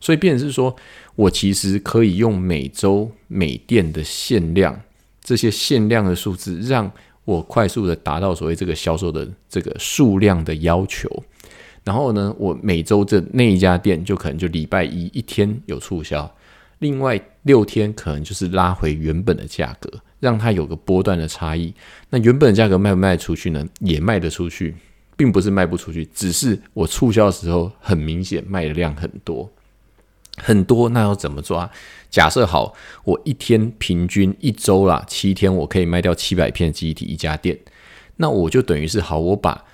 [0.00, 0.74] 所以，变成是说，
[1.16, 4.80] 我其实可以用每周每店的限量
[5.22, 6.90] 这些限量的数字，让
[7.24, 11.10] 我快速的达到所谓这个销售的这个数量的要求。
[11.84, 16.32] 然后呢，我每周这那一家店就可能就礼拜一一天有促销，
[16.78, 21.74] 另外六天可能就是拉回原本的价格，让它有个波段的差异。
[22.10, 23.66] 那原本的价格卖不卖出去呢？
[23.80, 24.76] 也卖得出去，
[25.16, 29.50] 并不是卖不出去，只是我促销的时候很明显卖的量很多。
[30.40, 31.68] 很多，那要怎么抓？
[32.10, 37.58] 假设好，我一天平均一周啦，七天我可以卖掉七百片记忆体一家店，
[38.18, 39.64] 那我就等于是好，我把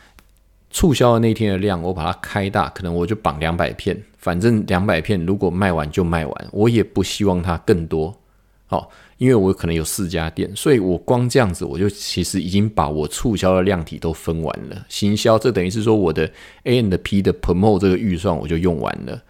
[0.71, 8.19] 促销的那天的量，我把它开大，可能我就绑两百片，反正两百片如果卖完就卖完，我也不希望它更多，
[8.65, 16.25] 好，因为我可能有四家店，所以我光这样子，我就其实已经把我促销的量体都分完了，行销这等于是说我的
[16.63, 19.23] A N 的 P 的 Promo 这个预算我就用完了。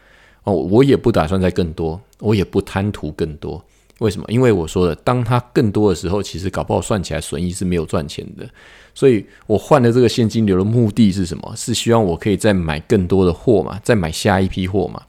[0.44, 3.64] 哦，我也不打算再更多，我也不贪图更多。
[4.04, 4.24] 为什么？
[4.28, 8.46] 因为我说的，当它更多的时候，其实搞不好算起来损益是没有赚钱的。
[8.94, 11.52] 所以我换的这个现金流的目的是什么？
[11.56, 15.02] 是希望我可以再买更多的货嘛，再买下一批货嘛。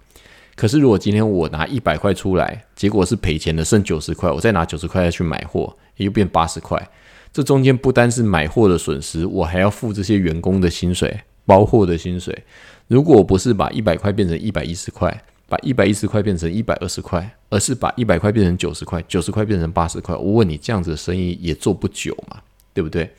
[0.56, 6.90] 可是如果今天我拿一百块出来，结果是赔钱的，剩九十块，我再拿九十块再去买货，又变八十块。
[7.34, 12.44] 这中间不单是买货的损失，我还要付这些员工的薪水、包货的薪水。
[12.88, 22.42] 如果不是把一百块变成一百一十块，把一百一十块变成一百二十块，而是把一百块变成九十块，九十块变成八十块，我问你，这样子的生意也做不久嘛？
[22.74, 23.10] 对不对？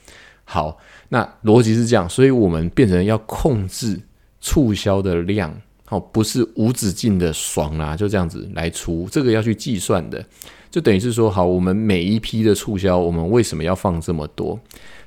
[0.45, 0.77] 好，
[1.11, 4.01] 那逻辑是这样，所以我们变成要控制
[4.41, 10.25] 促销的量，好，不是无止境的爽啦，就这样子来出，这个要去计算的，
[10.71, 14.59] 就等于是说，好，我们每一批的促销，我们为什么要放这么多？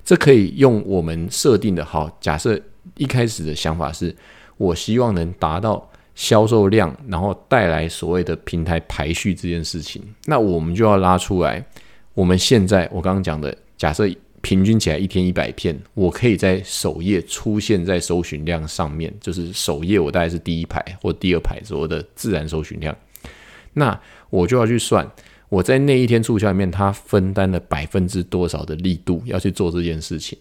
[0.06, 2.60] 这可以用我们设定的，好，假设
[2.96, 4.16] 一开始的想法是。
[4.60, 5.89] 我希望能达到
[6.20, 11.66] 销售量，然后带来所谓的平台排序这件事情，那我们就要拉出来。
[12.14, 14.06] 我们现在我刚刚讲的，假设
[14.42, 22.94] 平均起来一天一百片，我可以在首页出现在搜寻量上面，就是首页我大概是第一排或第二排左右的自然搜寻量，
[23.72, 23.98] 那
[24.30, 25.10] 我就要去算
[25.48, 30.38] 我在那一天促销里面，它分担了百分之多少的力度要去做这件事情。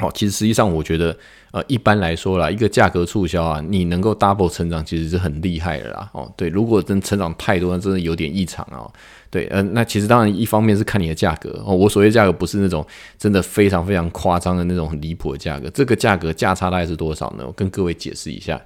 [0.00, 1.16] 哦，其实实际上我觉得，
[1.50, 6.08] 呃，一般来说啦，一个价格促销啊，你能够 double 成长，其实是很厉害的啦。
[6.12, 8.90] 哦，对，如果真成长太多，那真的有点异常哦。
[9.30, 11.74] 对，嗯，那其实当然一方面是看你的价格哦。
[11.74, 12.86] 我所谓价格不是那种
[13.18, 15.68] 真的非常非常夸张的那种很离谱的价格。
[15.70, 17.44] 这个价格价差大概是多少呢？
[17.46, 18.60] 我跟各位解释一下。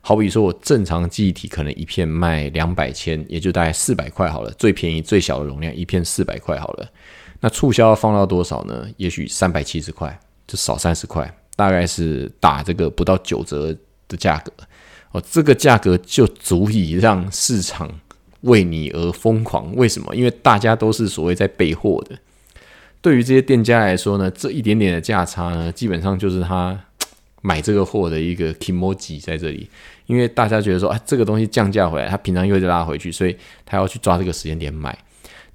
[0.00, 4.50] 好比说我正常记忆体可能一片卖两百千，也就大概四百块好了。
[4.52, 6.88] 最便宜最小的容量一片四百块好了。
[7.40, 8.86] 那促销放到多少呢？
[8.96, 10.18] 也许三百七十块。
[10.48, 13.72] 就少三十块，大概是打这个不到九折
[14.08, 14.50] 的价格
[15.12, 17.88] 哦，这个价格就足以让市场
[18.40, 19.74] 为你而疯狂。
[19.76, 20.16] 为什么？
[20.16, 22.18] 因为大家都是所谓在备货的。
[23.00, 26.78] 对于这些店家来说呢，这一点点的价差呢，基本上就是他
[27.42, 29.68] 买这个货的一个 emoji 在这里。
[30.06, 34.96] 因为大家觉得说，哎，这个东西降价回来，他平常又会拉回去，所以他要去抓这个时间点买。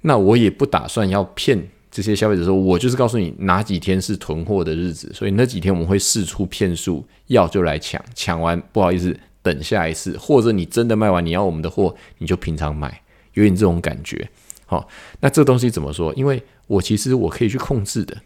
[0.02, 1.68] 那我也不打算要骗。
[1.94, 13.00] 这些消费者说：“我就是告诉你哪几天是囤货的日子，所以那几天我们会试出骗术，要就来抢，抢完不好意思等下一次，或者你真的卖完你要我们的货，你就平常买，
[13.34, 14.28] 有点这种感觉。
[14.66, 14.88] 好，
[15.20, 16.12] 那这东西怎么说？
[16.14, 18.16] 因为我其实我可以去控制的，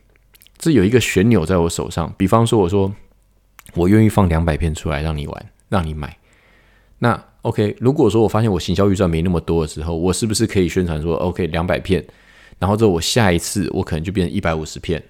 [0.57, 2.11] 这有一个旋钮在我手上。
[2.17, 2.91] 比方说，我说
[3.75, 6.17] 我愿意放两百片出来让你玩，让你买。
[7.01, 12.03] 那 OK，如果说我发现我行销预算没那么多的时候，我是不是可以宣传说 OK 两百片？”
[12.59, 15.03] 然后之后我下一次我可能就变成一百五十片，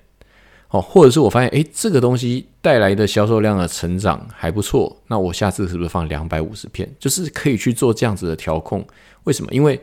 [0.71, 6.89] 哦，或者是我发现诶这个东西带来的销售量的成长还不错，那我下次是不是放两百五十片？
[6.99, 8.87] 就是可以去做这样子的调控。
[9.25, 9.53] 为什么？
[9.53, 9.81] 因为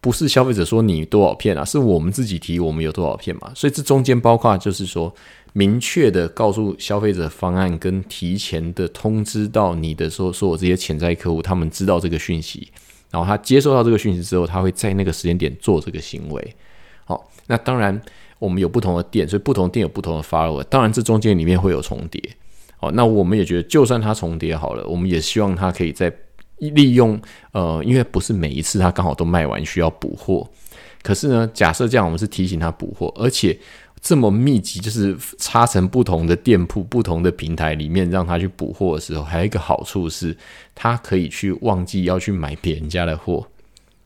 [0.00, 3.52] 不是消费者说你多少片啊，是我们自己提我们有多少片嘛。
[3.54, 5.14] 所以这中间包括就是说
[5.52, 12.68] 明确的告诉消费者方案，跟提前的通知到你的说说我这些潜在客户，他们知道这个讯息，
[13.10, 16.56] 然后他接收到这个讯息之后，他会在那个时间点做这个行为。
[17.52, 18.00] 那当然
[18.38, 20.62] 我们有不同的店，所以不同店有不同的 follower。
[20.70, 22.18] 当然这中间里面会有重叠。
[22.78, 26.10] 好，那我们也觉得，就算它重叠好了，我们也希望它可以在
[26.56, 27.20] 利用
[27.52, 30.48] 呃，因为不是每一次它刚好都卖完需要补货。
[31.02, 33.58] 可是呢，假设这样，我们是提醒他补货，而且
[34.00, 40.34] 这么密集，就是插成不同的店铺、不同的平台里面让他去补货的时候，还有一个好处是，
[40.74, 43.46] 他可以去忘记要去买别人家的货。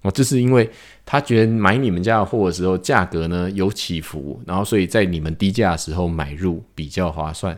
[0.02, 0.68] 哦，这是因为
[1.06, 7.56] 他觉得买你们家的货的时候，价格呢有起伏，然后所以在你们低价的时候买入比较划算。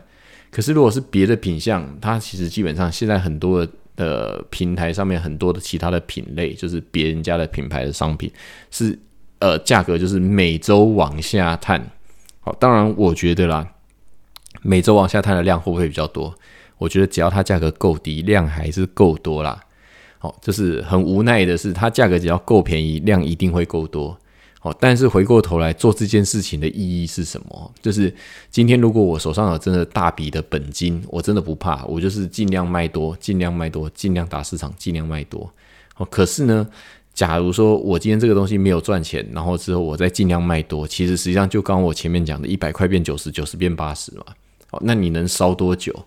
[0.51, 8.31] 可是如果是别的品相，它其实基本上现在很多的平台上面很多的其他的品类，就是别人家的品牌的商品，
[8.69, 8.97] 是
[9.39, 11.83] 呃价格就是每周往下探。
[12.39, 13.67] 好，当然我觉得啦，
[14.61, 16.33] 每周往下探的量会不会比较多？
[16.77, 19.59] 我觉得只要它价格够低，量还是够多啦。
[20.19, 24.15] 好，就是很无奈的是，它价格只要够便宜，量一定会够多。
[24.59, 27.73] 好，但是回过头来做这件事情的意义是什么？
[27.81, 28.13] 就是
[28.51, 35.49] 今天如果我手上有真的大笔的本金，我真的不怕，我就是尽量卖多，尽量卖多，尽量打市场，尽量卖多。
[35.93, 36.67] 好，可是呢，
[37.13, 44.25] 假如说我今天这个东西没有赚钱，然后之后我再尽量卖多，其实实际上就刚我前面讲的，一百块变九十，九十变八十嘛。
[44.69, 45.97] 好，那你能烧多久？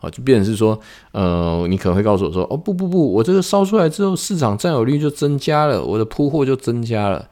[0.00, 0.78] 啊，就变成是说，
[1.12, 7.28] 呃，你可能会告诉我说，哦，不不不，我这个烧出来之后，市场占有率就增加了，我的铺货就增加了。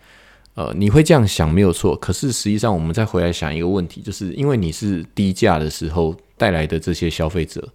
[0.54, 7.66] 呃，你会这样想没有错，可是实际上我们再回来想一个问题，就是因为你是低价的时候带来的这些消费者，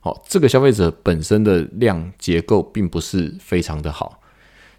[0.00, 4.20] 好，这个消费者本身的量结构并不是非常的好，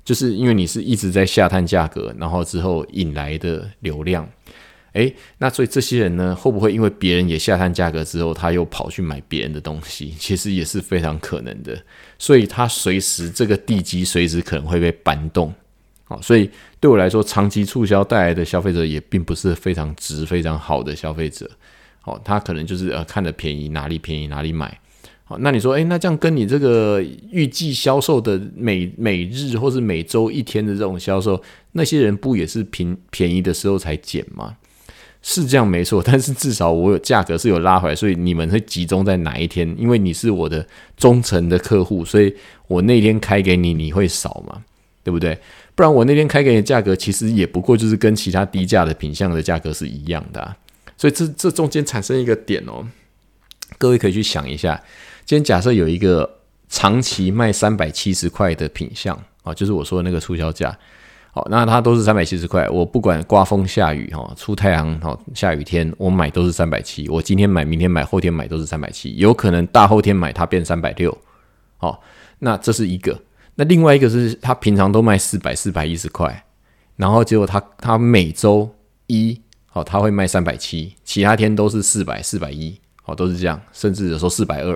[0.04, 4.28] 就是因为你是一直在下探价格，然后之后引来的流量。
[4.98, 10.14] 诶，那所以这些人呢，会不会因为别人也下探价格之后，他又跑去买别人的东西？
[10.18, 11.78] 其实也是非常可能的。
[12.18, 15.54] 所以他随时这个地基随时可能会被搬动。
[16.04, 21.50] 好，所以对我来说，长期促销带来的消费者也并不是非常值、非常好的消费者。
[22.02, 24.80] 好，他可能就是呃看的便宜，哪里便宜哪里买。
[25.26, 34.56] 好，那你说，诶，那这样跟你这个预计销售的每每日或是每周一天的这种销售，那些人不也是平便宜的时候才减吗？
[35.22, 39.76] 是这样没错， 但是至少我有价格是有拉回来，所以你们会集中在哪一天？
[39.78, 42.34] 因为你是我的忠诚的客户，所以
[42.68, 44.62] 我那天开给你，你会少嘛？
[45.04, 45.38] 对不对？
[45.74, 50.56] 不然我那天开给你的价格，其实也不过就是跟其他低价的品相的价格是一样的。
[50.98, 52.86] 所以这这中间产生一个点哦，
[53.78, 54.82] 各位可以去想一下。
[55.26, 60.78] 今天假设有一个长期卖三百七十块的品相啊，就是我说的那个促销价。
[61.38, 62.68] 好，那它都是三百七十块。
[62.68, 67.08] 我不管刮风下雨哈，出太阳哈，下雨天我买都是三百七。
[67.10, 69.16] 我今天买，明天买，后天买都是三百七。
[69.18, 71.16] 有可能大后天买它变三百六。
[71.78, 72.02] 好，
[72.40, 73.16] 那这是一个。
[73.54, 76.44] 那另外一个是他平常都卖四百四百一十块，
[76.96, 78.68] 然后结果他他每周
[79.06, 84.76] 一好他会卖三百七，其他天都是四百四百一，好都是这样，甚至有时候四百二。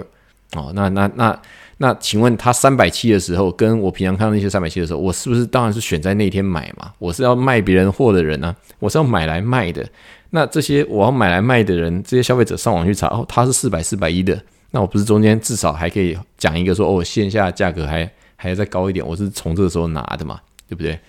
[0.54, 1.42] 哦，那那那。
[1.82, 6.94] 那请问他三百七的时候，跟我平常看到那些三百七的时候，我是不是当然是选在那天买嘛？
[7.00, 9.84] 我是要卖别人货的人呢，我是要买来卖的。
[10.30, 14.40] 那这些我要买来卖的人，这些消费者上网去查，哦，他是四百四百一的，
[14.70, 20.40] 那我不是中间至少还可以讲一个说，哦，线下价格还还要再高一点，我是从这个时候拿的嘛，
[20.70, 21.00] 对不对？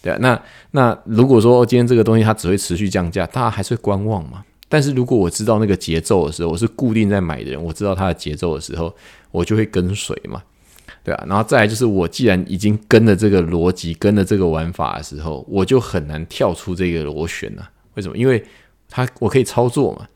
[0.00, 0.40] 对啊，那
[0.70, 4.44] 那如果说今天这个东西它只会持续降价，大家还是会观望嘛。
[4.70, 8.90] 但是如果我知道那个节奏的时候，我是固定在买的人，我知道它的节奏的时候。
[9.32, 10.42] 我就会跟随嘛，
[11.04, 17.70] 对啊，然后再来就是我既然已经跟了这个逻辑，跟了这个玩法的时候，我就很难跳出这个螺旋了。
[17.94, 18.16] 为什么？
[18.16, 18.44] 因为
[18.88, 20.08] 它我可以操作嘛，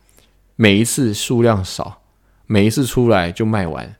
[0.57, 2.03] 每一次数量少，
[2.49, 3.95] 每一次出来就卖完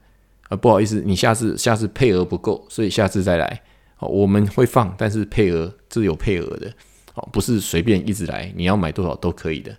[0.49, 3.61] 啊，不好意思，你下次下次配额不够，所以下次再来。
[3.99, 6.69] 哦，我们会放，但是配额是有配额的，
[7.13, 9.73] 哦，不是随便一直来，你要买多少都可以的。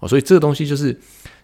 [0.00, 0.98] 哦，所以这个东西就是。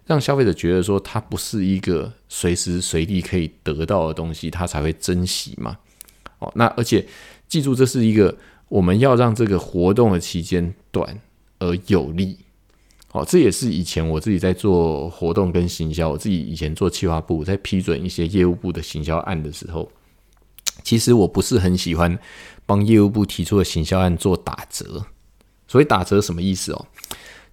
[0.06, 5.78] 让消费者觉得说它不是一个随时随地可以得到的东西，他才会珍惜嘛。
[6.40, 7.08] 哦，那而且
[7.48, 8.36] 记住，这是一个
[8.68, 11.18] 我们要让这个活动的期间短
[11.58, 12.36] 而有利。
[13.12, 19.90] 哦，这也是以前我自己在做活动跟行销，我自己以前做企划部，在批准一些业务部的行销案的时候，
[20.82, 22.18] 其实我不是很喜欢
[22.66, 25.06] 帮业务部提出的行销案做打折。
[25.66, 26.86] 所以打折什么意思哦？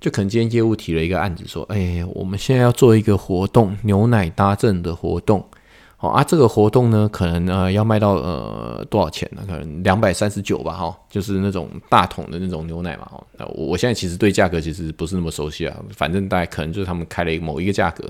[0.02, 5.46] 就可能今天业务提了一个案子，说：“哎，我们现在要做一个活动，牛奶搭赠的活动。
[5.96, 9.44] 好啊，这个活动呢，可能呃要卖到呃多少钱呢？
[9.46, 13.08] 可能两百三十九吧，哈，就是那种大桶的那种牛奶嘛。
[13.12, 18.04] 哦，那我现在其实对价格其实不是那么熟悉啊，反正大概可能就是他们开了某一个价格。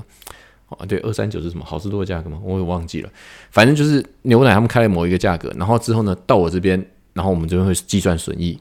[0.69, 1.65] 哦，对，二三九是什么？
[1.65, 2.39] 好事多的价格吗？
[2.41, 3.09] 我也忘记了。
[3.49, 8.57] 反正就是牛奶他们开了某一个价格，然后之后呢，到我这边，然后我们这边会计算损益，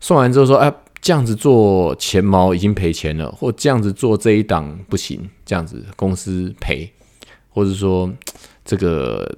[0.00, 0.72] 算完之后说，哎。”
[1.04, 6.90] 这样子做钱毛已经赔钱了，或这样子做这一档不行，这样子公司赔，
[7.50, 8.10] 或者说
[8.64, 9.30] 这个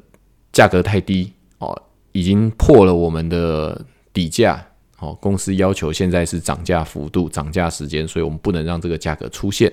[0.53, 1.77] 价格太低哦，
[2.13, 4.65] 已经破了我们的底价
[5.01, 5.13] 哦。
[5.21, 9.73] 公司要求现在是涨价幅度、涨价时间，所以我们不能让这个价格出现。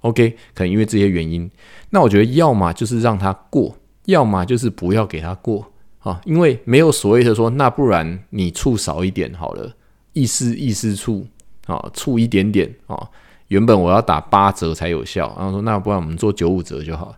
[0.00, 1.50] OK，可能因为这些原因，
[1.90, 9.76] 那我觉得要么就是让它过，要么就是不要给它过啊，因为没有所谓的说，那不然你出少一点好了。
[10.12, 11.26] 意思意思处
[11.66, 13.08] 啊，处一点点啊。
[13.48, 17.14] 原本我要打八折才有效，然后说那不然我们做九五折就好。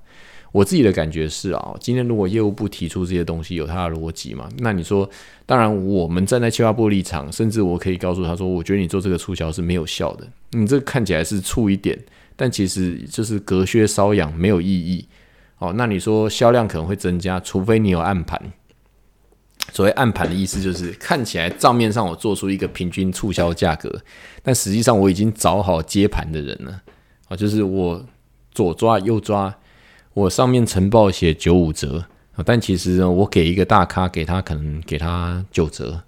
[0.51, 4.47] 我自己的感觉是啊，今天如果业务部提出这些东西，有它的逻辑嘛？
[4.59, 5.09] 那你说，
[5.47, 10.27] 当然我们站在企划部立场，甚至我可以告诉他说，我觉得你做这个促销是没有效的。
[10.51, 11.99] 你这看起来是促一点，
[12.37, 15.07] 但其实就是隔靴搔痒，没有意义。
[15.57, 18.39] 哦，那你说销量可能会增加，除非你有暗盘。
[19.71, 24.03] 所谓暗盘的意思，就是看起来账面上我做出一个平均促销价格，
[24.43, 26.83] 但实际上我已经找好接盘的人了。
[27.29, 28.05] 啊，就是我
[28.51, 29.55] 左抓右抓，
[30.15, 32.05] 我上面晨报写九五折。
[32.35, 36.03] 啊，但其实呢，我给一个大咖给他可能给他九折。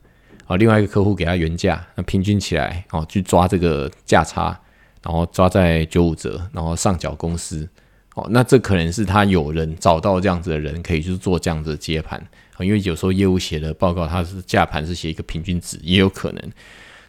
[0.47, 4.59] 啊，另外一个客户给他原价，那平均起来哦，去抓这个价差，
[5.03, 7.69] 然后抓在九五折，然后上缴公司。
[8.15, 12.25] 哦，那这可能是他有人找到这样子的人，可以去做这样子的接盘。
[12.61, 16.53] 因为有时候业务写的报告，它是价盘是写一个平均值，也有可能，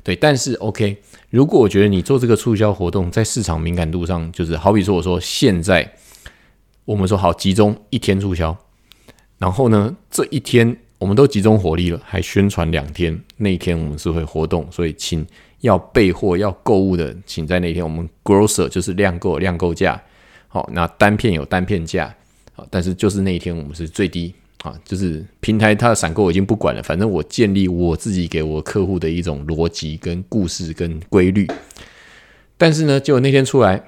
[0.04, 0.16] 对。
[0.16, 0.98] 但是 OK，
[1.30, 5.88] 如果我觉得你做这个促销活动，在市场敏感度上，就是好比说，我说现在
[6.84, 8.58] 我们说好集中一天促销，
[9.38, 15.24] 然后呢，这一天我们都集中火力了，还宣传两天，那一天我们是会活动，所以请
[15.60, 20.02] 要备货要购物的，请在那天我们 grocer 就是量购量购价，
[20.56, 22.16] 好，那单片有单片价，
[22.54, 24.34] 好，但是就是那一天我们是最低。
[24.64, 31.46] 啊，就是平台它的闪购我已经不管了，反正我建立我自己给我客户的一种逻辑跟故事跟规律。
[32.58, 33.84] 但是呢，就那天出来，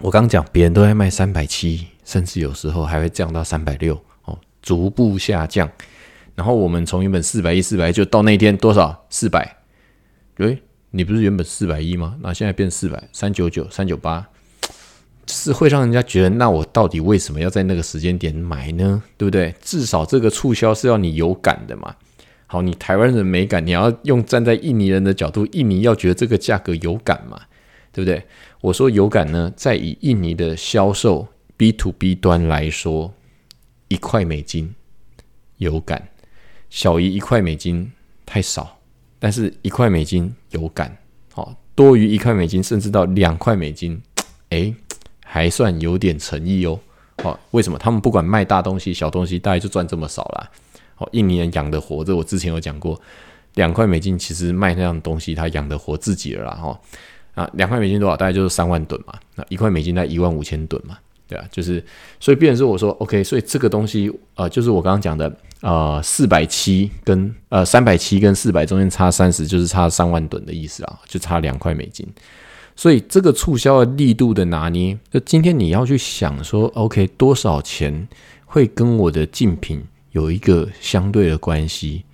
[0.00, 5.66] 我刚讲别人都在卖三百七，甚至有时候还会降到三百六哦，逐步下降。
[6.34, 9.06] 然后我们从原本四百一、四百就到那天多少？
[9.08, 9.56] 四百？
[10.36, 10.58] 诶，
[10.90, 12.18] 你不是原本四百一吗？
[12.20, 14.28] 那现在变四百三九九、三九八。
[15.26, 19.02] 是会让人家觉得，那我到底为什么要在那个时间点买呢？
[19.16, 19.54] 对不对？
[19.60, 21.94] 至少这个促销是要你有感的嘛。
[22.46, 27.40] 好，你台湾人没感，你要用站在印尼人的角度，印尼要觉得这个价格有感嘛，
[27.92, 28.22] 对不对？
[28.60, 33.14] 我说有感呢，在以印尼的销售 B to B 端来说，
[33.88, 34.74] 一块美金
[35.56, 36.08] 有感，
[36.68, 37.90] 小于一块美金
[38.26, 38.78] 太少
[39.18, 40.96] 但是一块美金有感，
[41.32, 44.00] 好多于一块美金，甚至到两块美金，
[44.50, 44.74] 诶，
[45.32, 46.78] 还算有点诚意哦。
[47.22, 50.50] 好，为什么他们不管卖大东西、小东西，大概就赚这么少啦？
[50.94, 53.00] 好，印尼人养得活，这我之前有讲过，
[53.54, 56.50] 两块美金其实卖那样东西，他养得活自己了啦。
[56.50, 56.78] 哈，
[57.34, 58.14] 啊，两块美金多少？
[58.14, 59.14] 大概就是三万吨嘛。
[59.34, 60.98] 那一块美金在一万五千吨嘛。
[61.26, 61.82] 对啊，就是
[62.20, 72.06] 所以，变成是我说 OK，所以这个东西呃，就是我刚刚讲的呃，四百七跟呃三百七跟四百中间差三十，就是差三万吨的意思啊，就差两块美金。
[72.74, 78.08] 所以这个促销的力度的拿捏，就今天你要去想说 OK，多少钱
[78.46, 82.04] 会跟我的竞品有一个相对的关系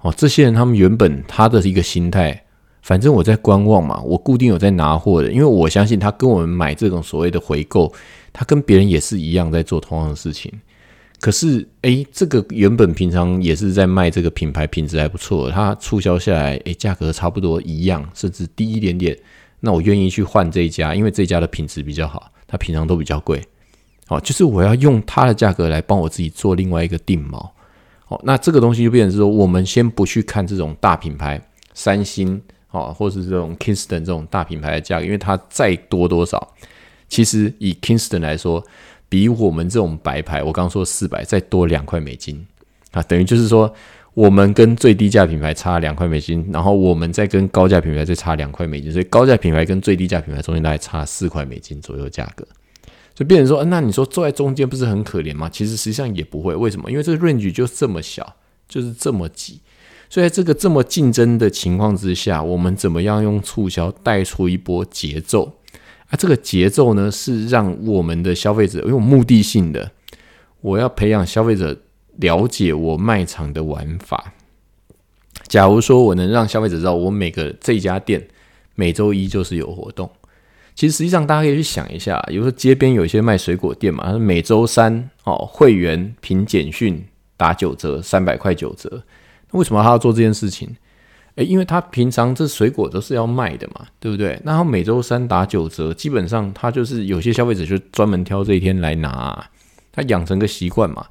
[0.00, 0.14] 哦。
[0.16, 2.40] 这些人他们原本他的一个心态。
[2.82, 7.90] 反正我在观望嘛，我固定有在拿货的，因为我相信他跟我们买这种所谓的回购，
[8.30, 10.52] 他跟别人也是一样在做同样的事情。
[11.18, 19.16] 可是，诶，这个原本平常也是在卖这个品牌，品质还不错，它促销下来，诶，价格差不多一样，甚至低一点点。
[19.64, 23.42] 那我愿意去换这一家，因为这家的品质比较好，它平常都比较贵。
[24.06, 27.38] 好，就是我要用它的价格来帮我自己做另外一个定锚。
[28.04, 31.40] 好，那这个东西就变成是说，我们先不去看这种大品牌，
[31.72, 32.40] 三星。
[32.70, 36.52] 哦，或是这种 Kingston 这种大品牌的价格，因为它再多多少，
[37.08, 38.60] 其实以 Kingston 来说，
[39.08, 42.44] 比我们这种白牌，我刚说四百再多两块美金
[42.90, 43.72] 啊，等于就是说，
[44.14, 52.46] 我们跟最低价品牌差两块美金，然后我们再跟高价品牌再差两块美金，所以高价品牌跟最低价品牌中间大概差四块美金左右价格，
[53.16, 55.48] 所以变成说，那你说坐在中间不是很可怜吗？
[55.52, 56.88] 其实实际上也不会，为什么？
[56.90, 58.36] 因为这个 range 就这么小，
[58.68, 59.60] 就是这么挤。
[60.08, 65.58] 所以在这个这么竞争的情况之下，我们怎么样用促销带出一波节奏
[66.06, 66.14] 啊？
[66.16, 69.90] 这个节奏呢，是让我们的消费者用目的性的，
[70.60, 71.76] 我要培养消费者
[72.16, 74.32] 了解我卖场的玩法。
[75.48, 78.26] 假如说我能让消费者知道，我每个这家店
[78.74, 80.10] 每周一就是有活动。
[80.74, 87.04] 其实实际上大家可以去想一下，比如说街边有一些卖水果店嘛，每周三哦，会员凭简讯
[87.36, 89.02] 打九折，三百块九折。
[89.50, 90.74] 那为什么他要做这件事情？
[91.36, 94.40] 诶，因为他平常这水果都是要卖的嘛，对不对？
[94.44, 99.48] 那他每周三打九折，基本上他就是有些消费者就专门挑这一天来拿，
[99.92, 101.06] 他养成个习惯嘛。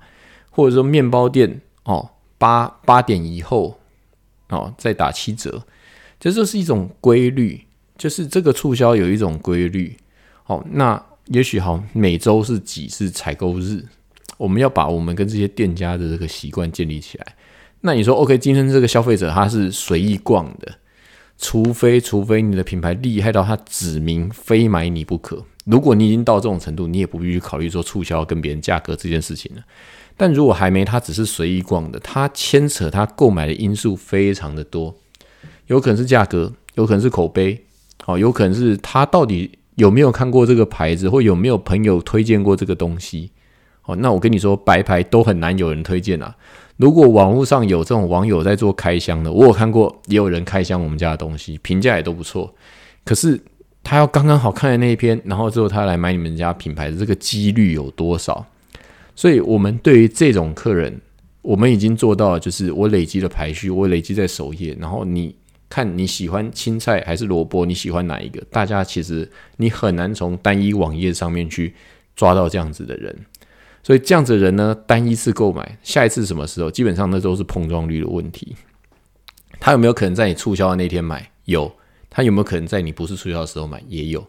[0.54, 3.78] 或者说面包店哦，八八点以后
[4.49, 5.64] 哦再打七折，
[6.20, 7.66] 这就是一种规律，
[7.97, 9.97] 就是这个促销有一种规律。
[10.43, 13.84] 好，那也许好每周是几次采购日，
[14.38, 17.36] 我们要把我们跟这些店家的这个习惯建立起来。
[17.82, 20.74] 那你说，OK，今天这个消费者他是随意逛的，
[21.38, 25.43] 除非除非你的品牌厉害到他指明非买你不可。
[25.66, 29.62] 如果你已经到这种程度，你也不必去考虑说促销跟别人价格这件事情了。
[30.16, 34.95] 但如果还没，他只是随意逛的，他牵扯他购买的因素非常的多，
[35.68, 37.64] 有可能是价格，有可能是口碑，
[38.05, 43.32] 哦，有可能是他到底有没有看过这个牌子，或有没有朋友推荐过这个东西。
[43.86, 46.34] 哦，那我跟你说，白牌都很难有人推荐啊。
[46.78, 52.53] 如果网络上有这种网友在做开箱的，我有看过，也有人开箱我们家的东西，评价也都不错。
[53.03, 53.38] 可是
[53.84, 58.45] 他要刚刚好看的那一篇，然后之后他来买你们家品牌的这个几率有多少？
[59.16, 60.99] 所以，我们对于这种客人，
[61.41, 65.36] 我们已经做到，就是我累积的排序，我累积在首页，然后你
[65.70, 68.41] 看你喜欢青菜还是萝卜，你喜欢哪一个？
[68.49, 71.74] 大家其实你很难从单一网页上面去
[72.16, 73.16] 抓到这样子的人。
[73.84, 76.72] 所以这样子的人呢，单一次购买，下一次什么时候？
[76.72, 78.55] 基本上那都是碰撞率的问题。
[79.59, 81.30] 他有没有可能在你促销的那天买？
[81.45, 81.72] 有。
[82.09, 83.84] 他有没有可能在你不是促销的时候买？
[83.89, 84.22] 也有。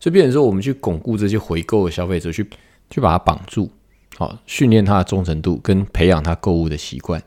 [0.00, 2.44] 所以，变成说，我们去巩固这些回购的消费者，去
[2.90, 3.70] 去把它绑住，
[4.18, 7.22] 好，训练他的忠诚度，跟培养他购物的习惯。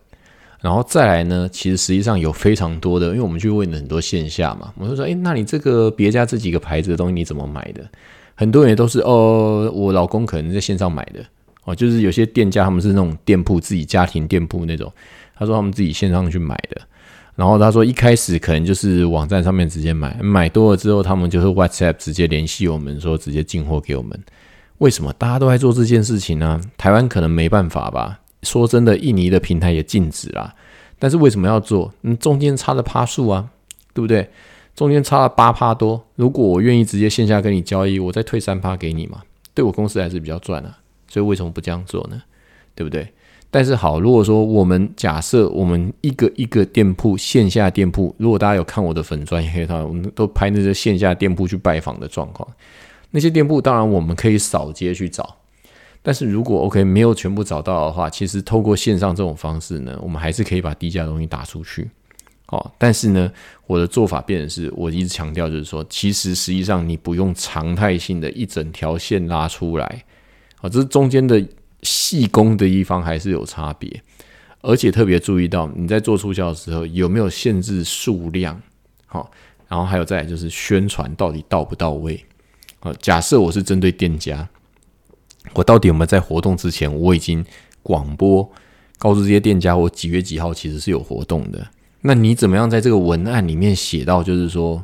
[0.60, 7.90] 然后再来呢，其实实际上有非常多的，因为我们去问了很多线下嘛，我就说，诶，那你这个别家这几个牌子的东西你怎么买的？
[8.36, 11.24] 很多人也都是哦，我老公可能在线上买的。
[11.64, 14.92] 哦，就是有些店家他们是那种店铺自己家庭店铺那种，
[15.34, 16.82] 他说他们自己线上去买的，
[17.36, 24.20] 然后他说一开始可能就是网站上面直接买，买多了之后他们就是 WhatsApp 直接联系我们说直接进货给我们。
[24.82, 26.60] 为什么大家都在做这件事情呢？
[26.76, 28.20] 台湾可能没办法吧？
[28.42, 30.56] 说真的，印尼的平台也禁止啦。
[30.98, 31.94] 但是为什么要做？
[32.02, 33.48] 嗯，中间差了趴数啊，
[33.94, 34.28] 对不对？
[34.76, 36.04] 中间差了八趴多。
[36.16, 39.22] 如果我愿意直接线下跟你交易，我再退三趴给你嘛，
[39.54, 40.80] 对我公司还是比较赚啊。
[41.08, 42.20] 所以为什么不这样做呢？
[42.74, 43.08] 对不对？
[43.52, 52.48] 但是好，如果说我们假设我们一个一个店铺线下店铺，如果大家有看我的粉专黑套，我们都拍那些线下店铺去拜访的状况，
[53.12, 55.38] 那些店铺当然我们可以扫街去找，
[56.02, 61.90] 但是如果 OK 没有全部找到的话，其实透过线上这种方式呢，我们还是可以把低价东西打出去。
[62.48, 63.32] 哦，但是呢，
[63.66, 70.04] 我的做法变成是，我一直强调就是说，其实实际上你不用常态性的一整条线拉出来，
[70.60, 71.42] 啊，这是中间的
[71.82, 74.04] 细工的一方还是有差别，
[74.60, 78.62] 而且特别注意到你在做促销的时候有没有限制数量，
[79.06, 79.32] 好，
[79.70, 82.22] 然后还有再就是宣传到底到不到位，
[82.82, 84.48] 啊，假设我是针对店家，
[85.54, 87.44] 我到底有没有在活动之前我已经
[87.82, 88.48] 广播
[88.98, 91.66] 告诉这些店家，我几月几号其实是有活动的。
[92.02, 94.84] 那你怎么样在这个文案里面写到，就是说，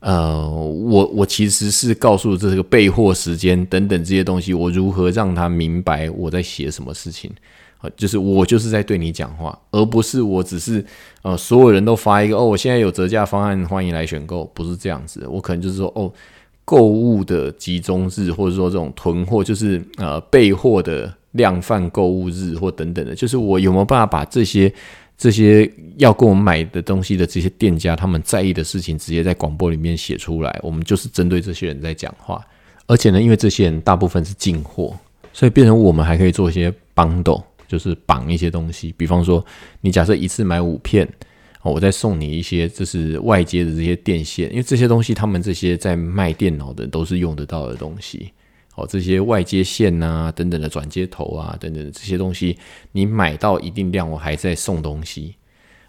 [0.00, 7.30] 呃，我我其实是告诉这个备货时间等等这些东西，我如何让他明白我在写什么事情？
[7.78, 10.84] 啊，就是我就是在对你讲话，而不是我只是
[11.22, 15.26] 呃所有人都发一个哦，我现在有折价方案，欢迎来选购，不是这样子。
[15.28, 16.12] 我可能就是说哦，
[16.70, 24.72] 购物的集中日，或者说这种囤货，就是呃备货的量贩购物日或等等的，就是我有没有办法把这些。
[25.22, 30.58] 这些要跟我们买的东西的这些店家，他们在意的事情，直接在广播里面写出来。
[30.62, 32.42] 我们就是针对这些人在讲话，
[32.86, 34.96] 而且呢，因为这些人大部分是进货，
[35.34, 38.94] 所以变成我们还可以做一些 bundle，就是绑一些东西。
[38.96, 39.44] 比方说，
[39.82, 41.06] 你假设一次买五片，
[41.62, 48.32] 哦我再送你一些，就是外接的这些电线，因为这些东西他们这些在卖电脑的都是用得到的东西。
[48.76, 52.56] 哦，这些外接线呐，等等的转接头啊，等等这些东西，
[52.92, 55.34] 你买到一定量，我还在送东西。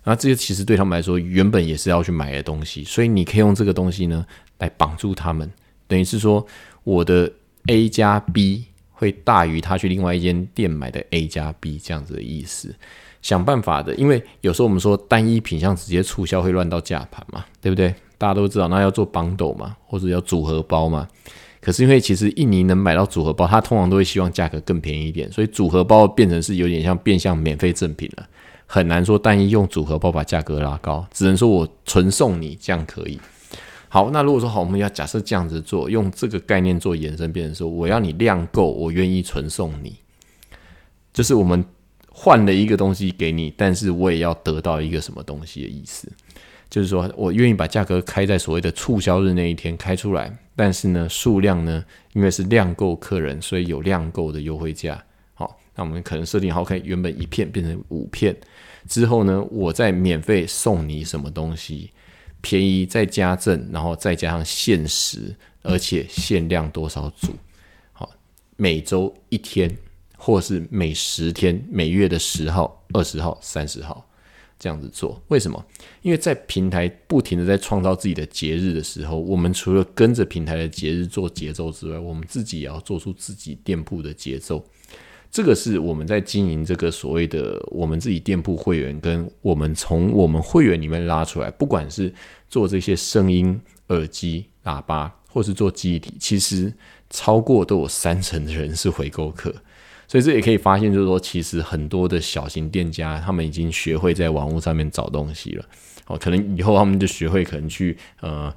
[0.04, 4.26] 那这些其实对他们来说，原本也是要去买的东西，所以你可以用这个东西呢
[4.58, 5.50] 来绑住他们，
[5.88, 6.46] 等于是说
[6.84, 7.32] 我的
[7.68, 12.74] A 加 B 会大于他去另外一间店买的 A 加 B 这样子的意思。
[13.22, 17.94] 想办法的，因为有时候我们说单一品相直接促销会乱到价盘嘛，对不对？
[18.18, 21.08] 大家都知道，那要做绑斗嘛，或者要组合包嘛。
[21.60, 28.28] 可是因为其实印尼能买到组合包，它通常都会希望价格更便宜一点，所以组合包变成是有点像变相免费赠品了，
[28.66, 33.20] 很难说单一用组合包把价格拉高，只能说我纯送你这样可以。
[33.90, 39.96] 好，那如果说好，我们要假设这样子做，用这个概念做延伸，变成说我要你量够，我愿意纯送你，
[41.14, 41.64] 就是我们
[42.24, 46.08] 换了一个东西给你，但是我也要得到一个什么东西的意思。
[46.70, 55.04] 就是说我愿意把价格开在所谓的促销日那一天开出来，但是呢，数量呢，因为是量购客人，所以有量购的优惠价。
[55.34, 58.38] 好，那我们可能设定好，可以原本一片变成五片，
[58.88, 61.90] 之后呢，我再免费送你什么东西，
[62.40, 67.34] 便宜再加赠，然后再加上限时，而且限量多少组？
[67.92, 68.08] 好，
[68.58, 69.76] 每周一天，
[70.24, 74.08] 或是每十天，每月的十号、二十号、三十号。
[74.60, 75.66] 这样子做，为什么？
[76.04, 84.64] 因为在平台不停的在创造自己的节日的时候，我们除了跟着平台的节日做节奏之外，我们自己也要做出自己店铺的节奏。
[85.32, 92.14] 这个是我们在经营这个所谓的我们自己店铺会员，跟我们从我们会员里面拉出来，不管是
[92.48, 96.72] 做这些声音耳机、喇叭，或是做记忆体，其实
[97.10, 99.52] 超过都有三成的人是回购客。
[100.12, 105.66] 所以这也可以发现，就是说，其实很多的小型店家，他们已经学会在网络上面找东西了。
[106.08, 108.54] 哦，可能以后他们就学会可能去呃，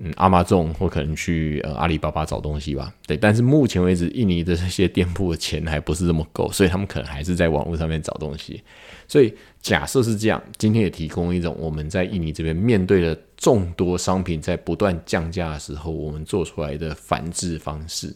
[0.00, 2.92] 嗯，阿玛众或可能去呃阿里巴巴找东西吧。
[3.06, 8.60] 对，但是目前为止，印尼的这些店铺的钱还不是这么够，所以他们可能还是在网络上面找东西。
[9.06, 9.32] 所以
[9.62, 18.12] 假设是这样，今天也提供一种我们在印尼这边面对了众多商品在不断降价的时候，我们做出来的反制方式。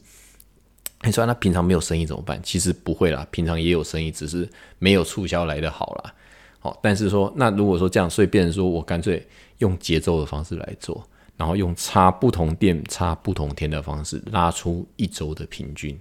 [1.05, 2.41] 你说他平常没有生意怎么办？
[2.43, 4.49] 其实不会啦，平常也有生意，只是
[4.79, 6.15] 没有促销来的好啦。
[6.61, 9.27] 好，但是说那如果说这样，所以变成说我干脆
[9.59, 11.05] 用节奏的方式来做，
[11.37, 15.99] 然后用差不同店、差不同天的方式拉出一周的平均。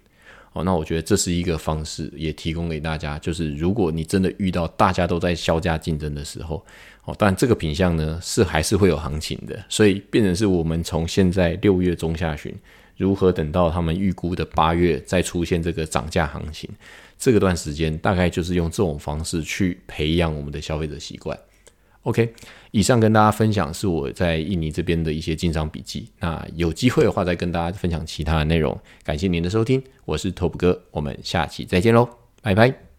[0.53, 3.17] 哦，那我觉得这是一个方式，也提供给大家。
[3.17, 6.63] 就是如果你真的遇到大家都在销价竞争的时候，
[7.05, 12.53] 哦，但这个品相呢是还是会有行情的，所以变成是我们从现在六月中下旬。
[13.01, 16.69] 如何等到他们预估的八月再出现这个涨价行情？
[17.17, 21.37] 这个段时间大概就是用这种方式去培养我们的消费者习惯。
[22.03, 22.33] OK，
[22.71, 26.09] 以上跟大家分享是我在印尼这边的一些经商笔记。
[26.19, 28.79] 那有机会的话再跟大家分享其他的内容。
[29.03, 32.07] 感谢您的收听，我是 Top 哥，我们下期再见喽，
[32.41, 32.90] 拜拜。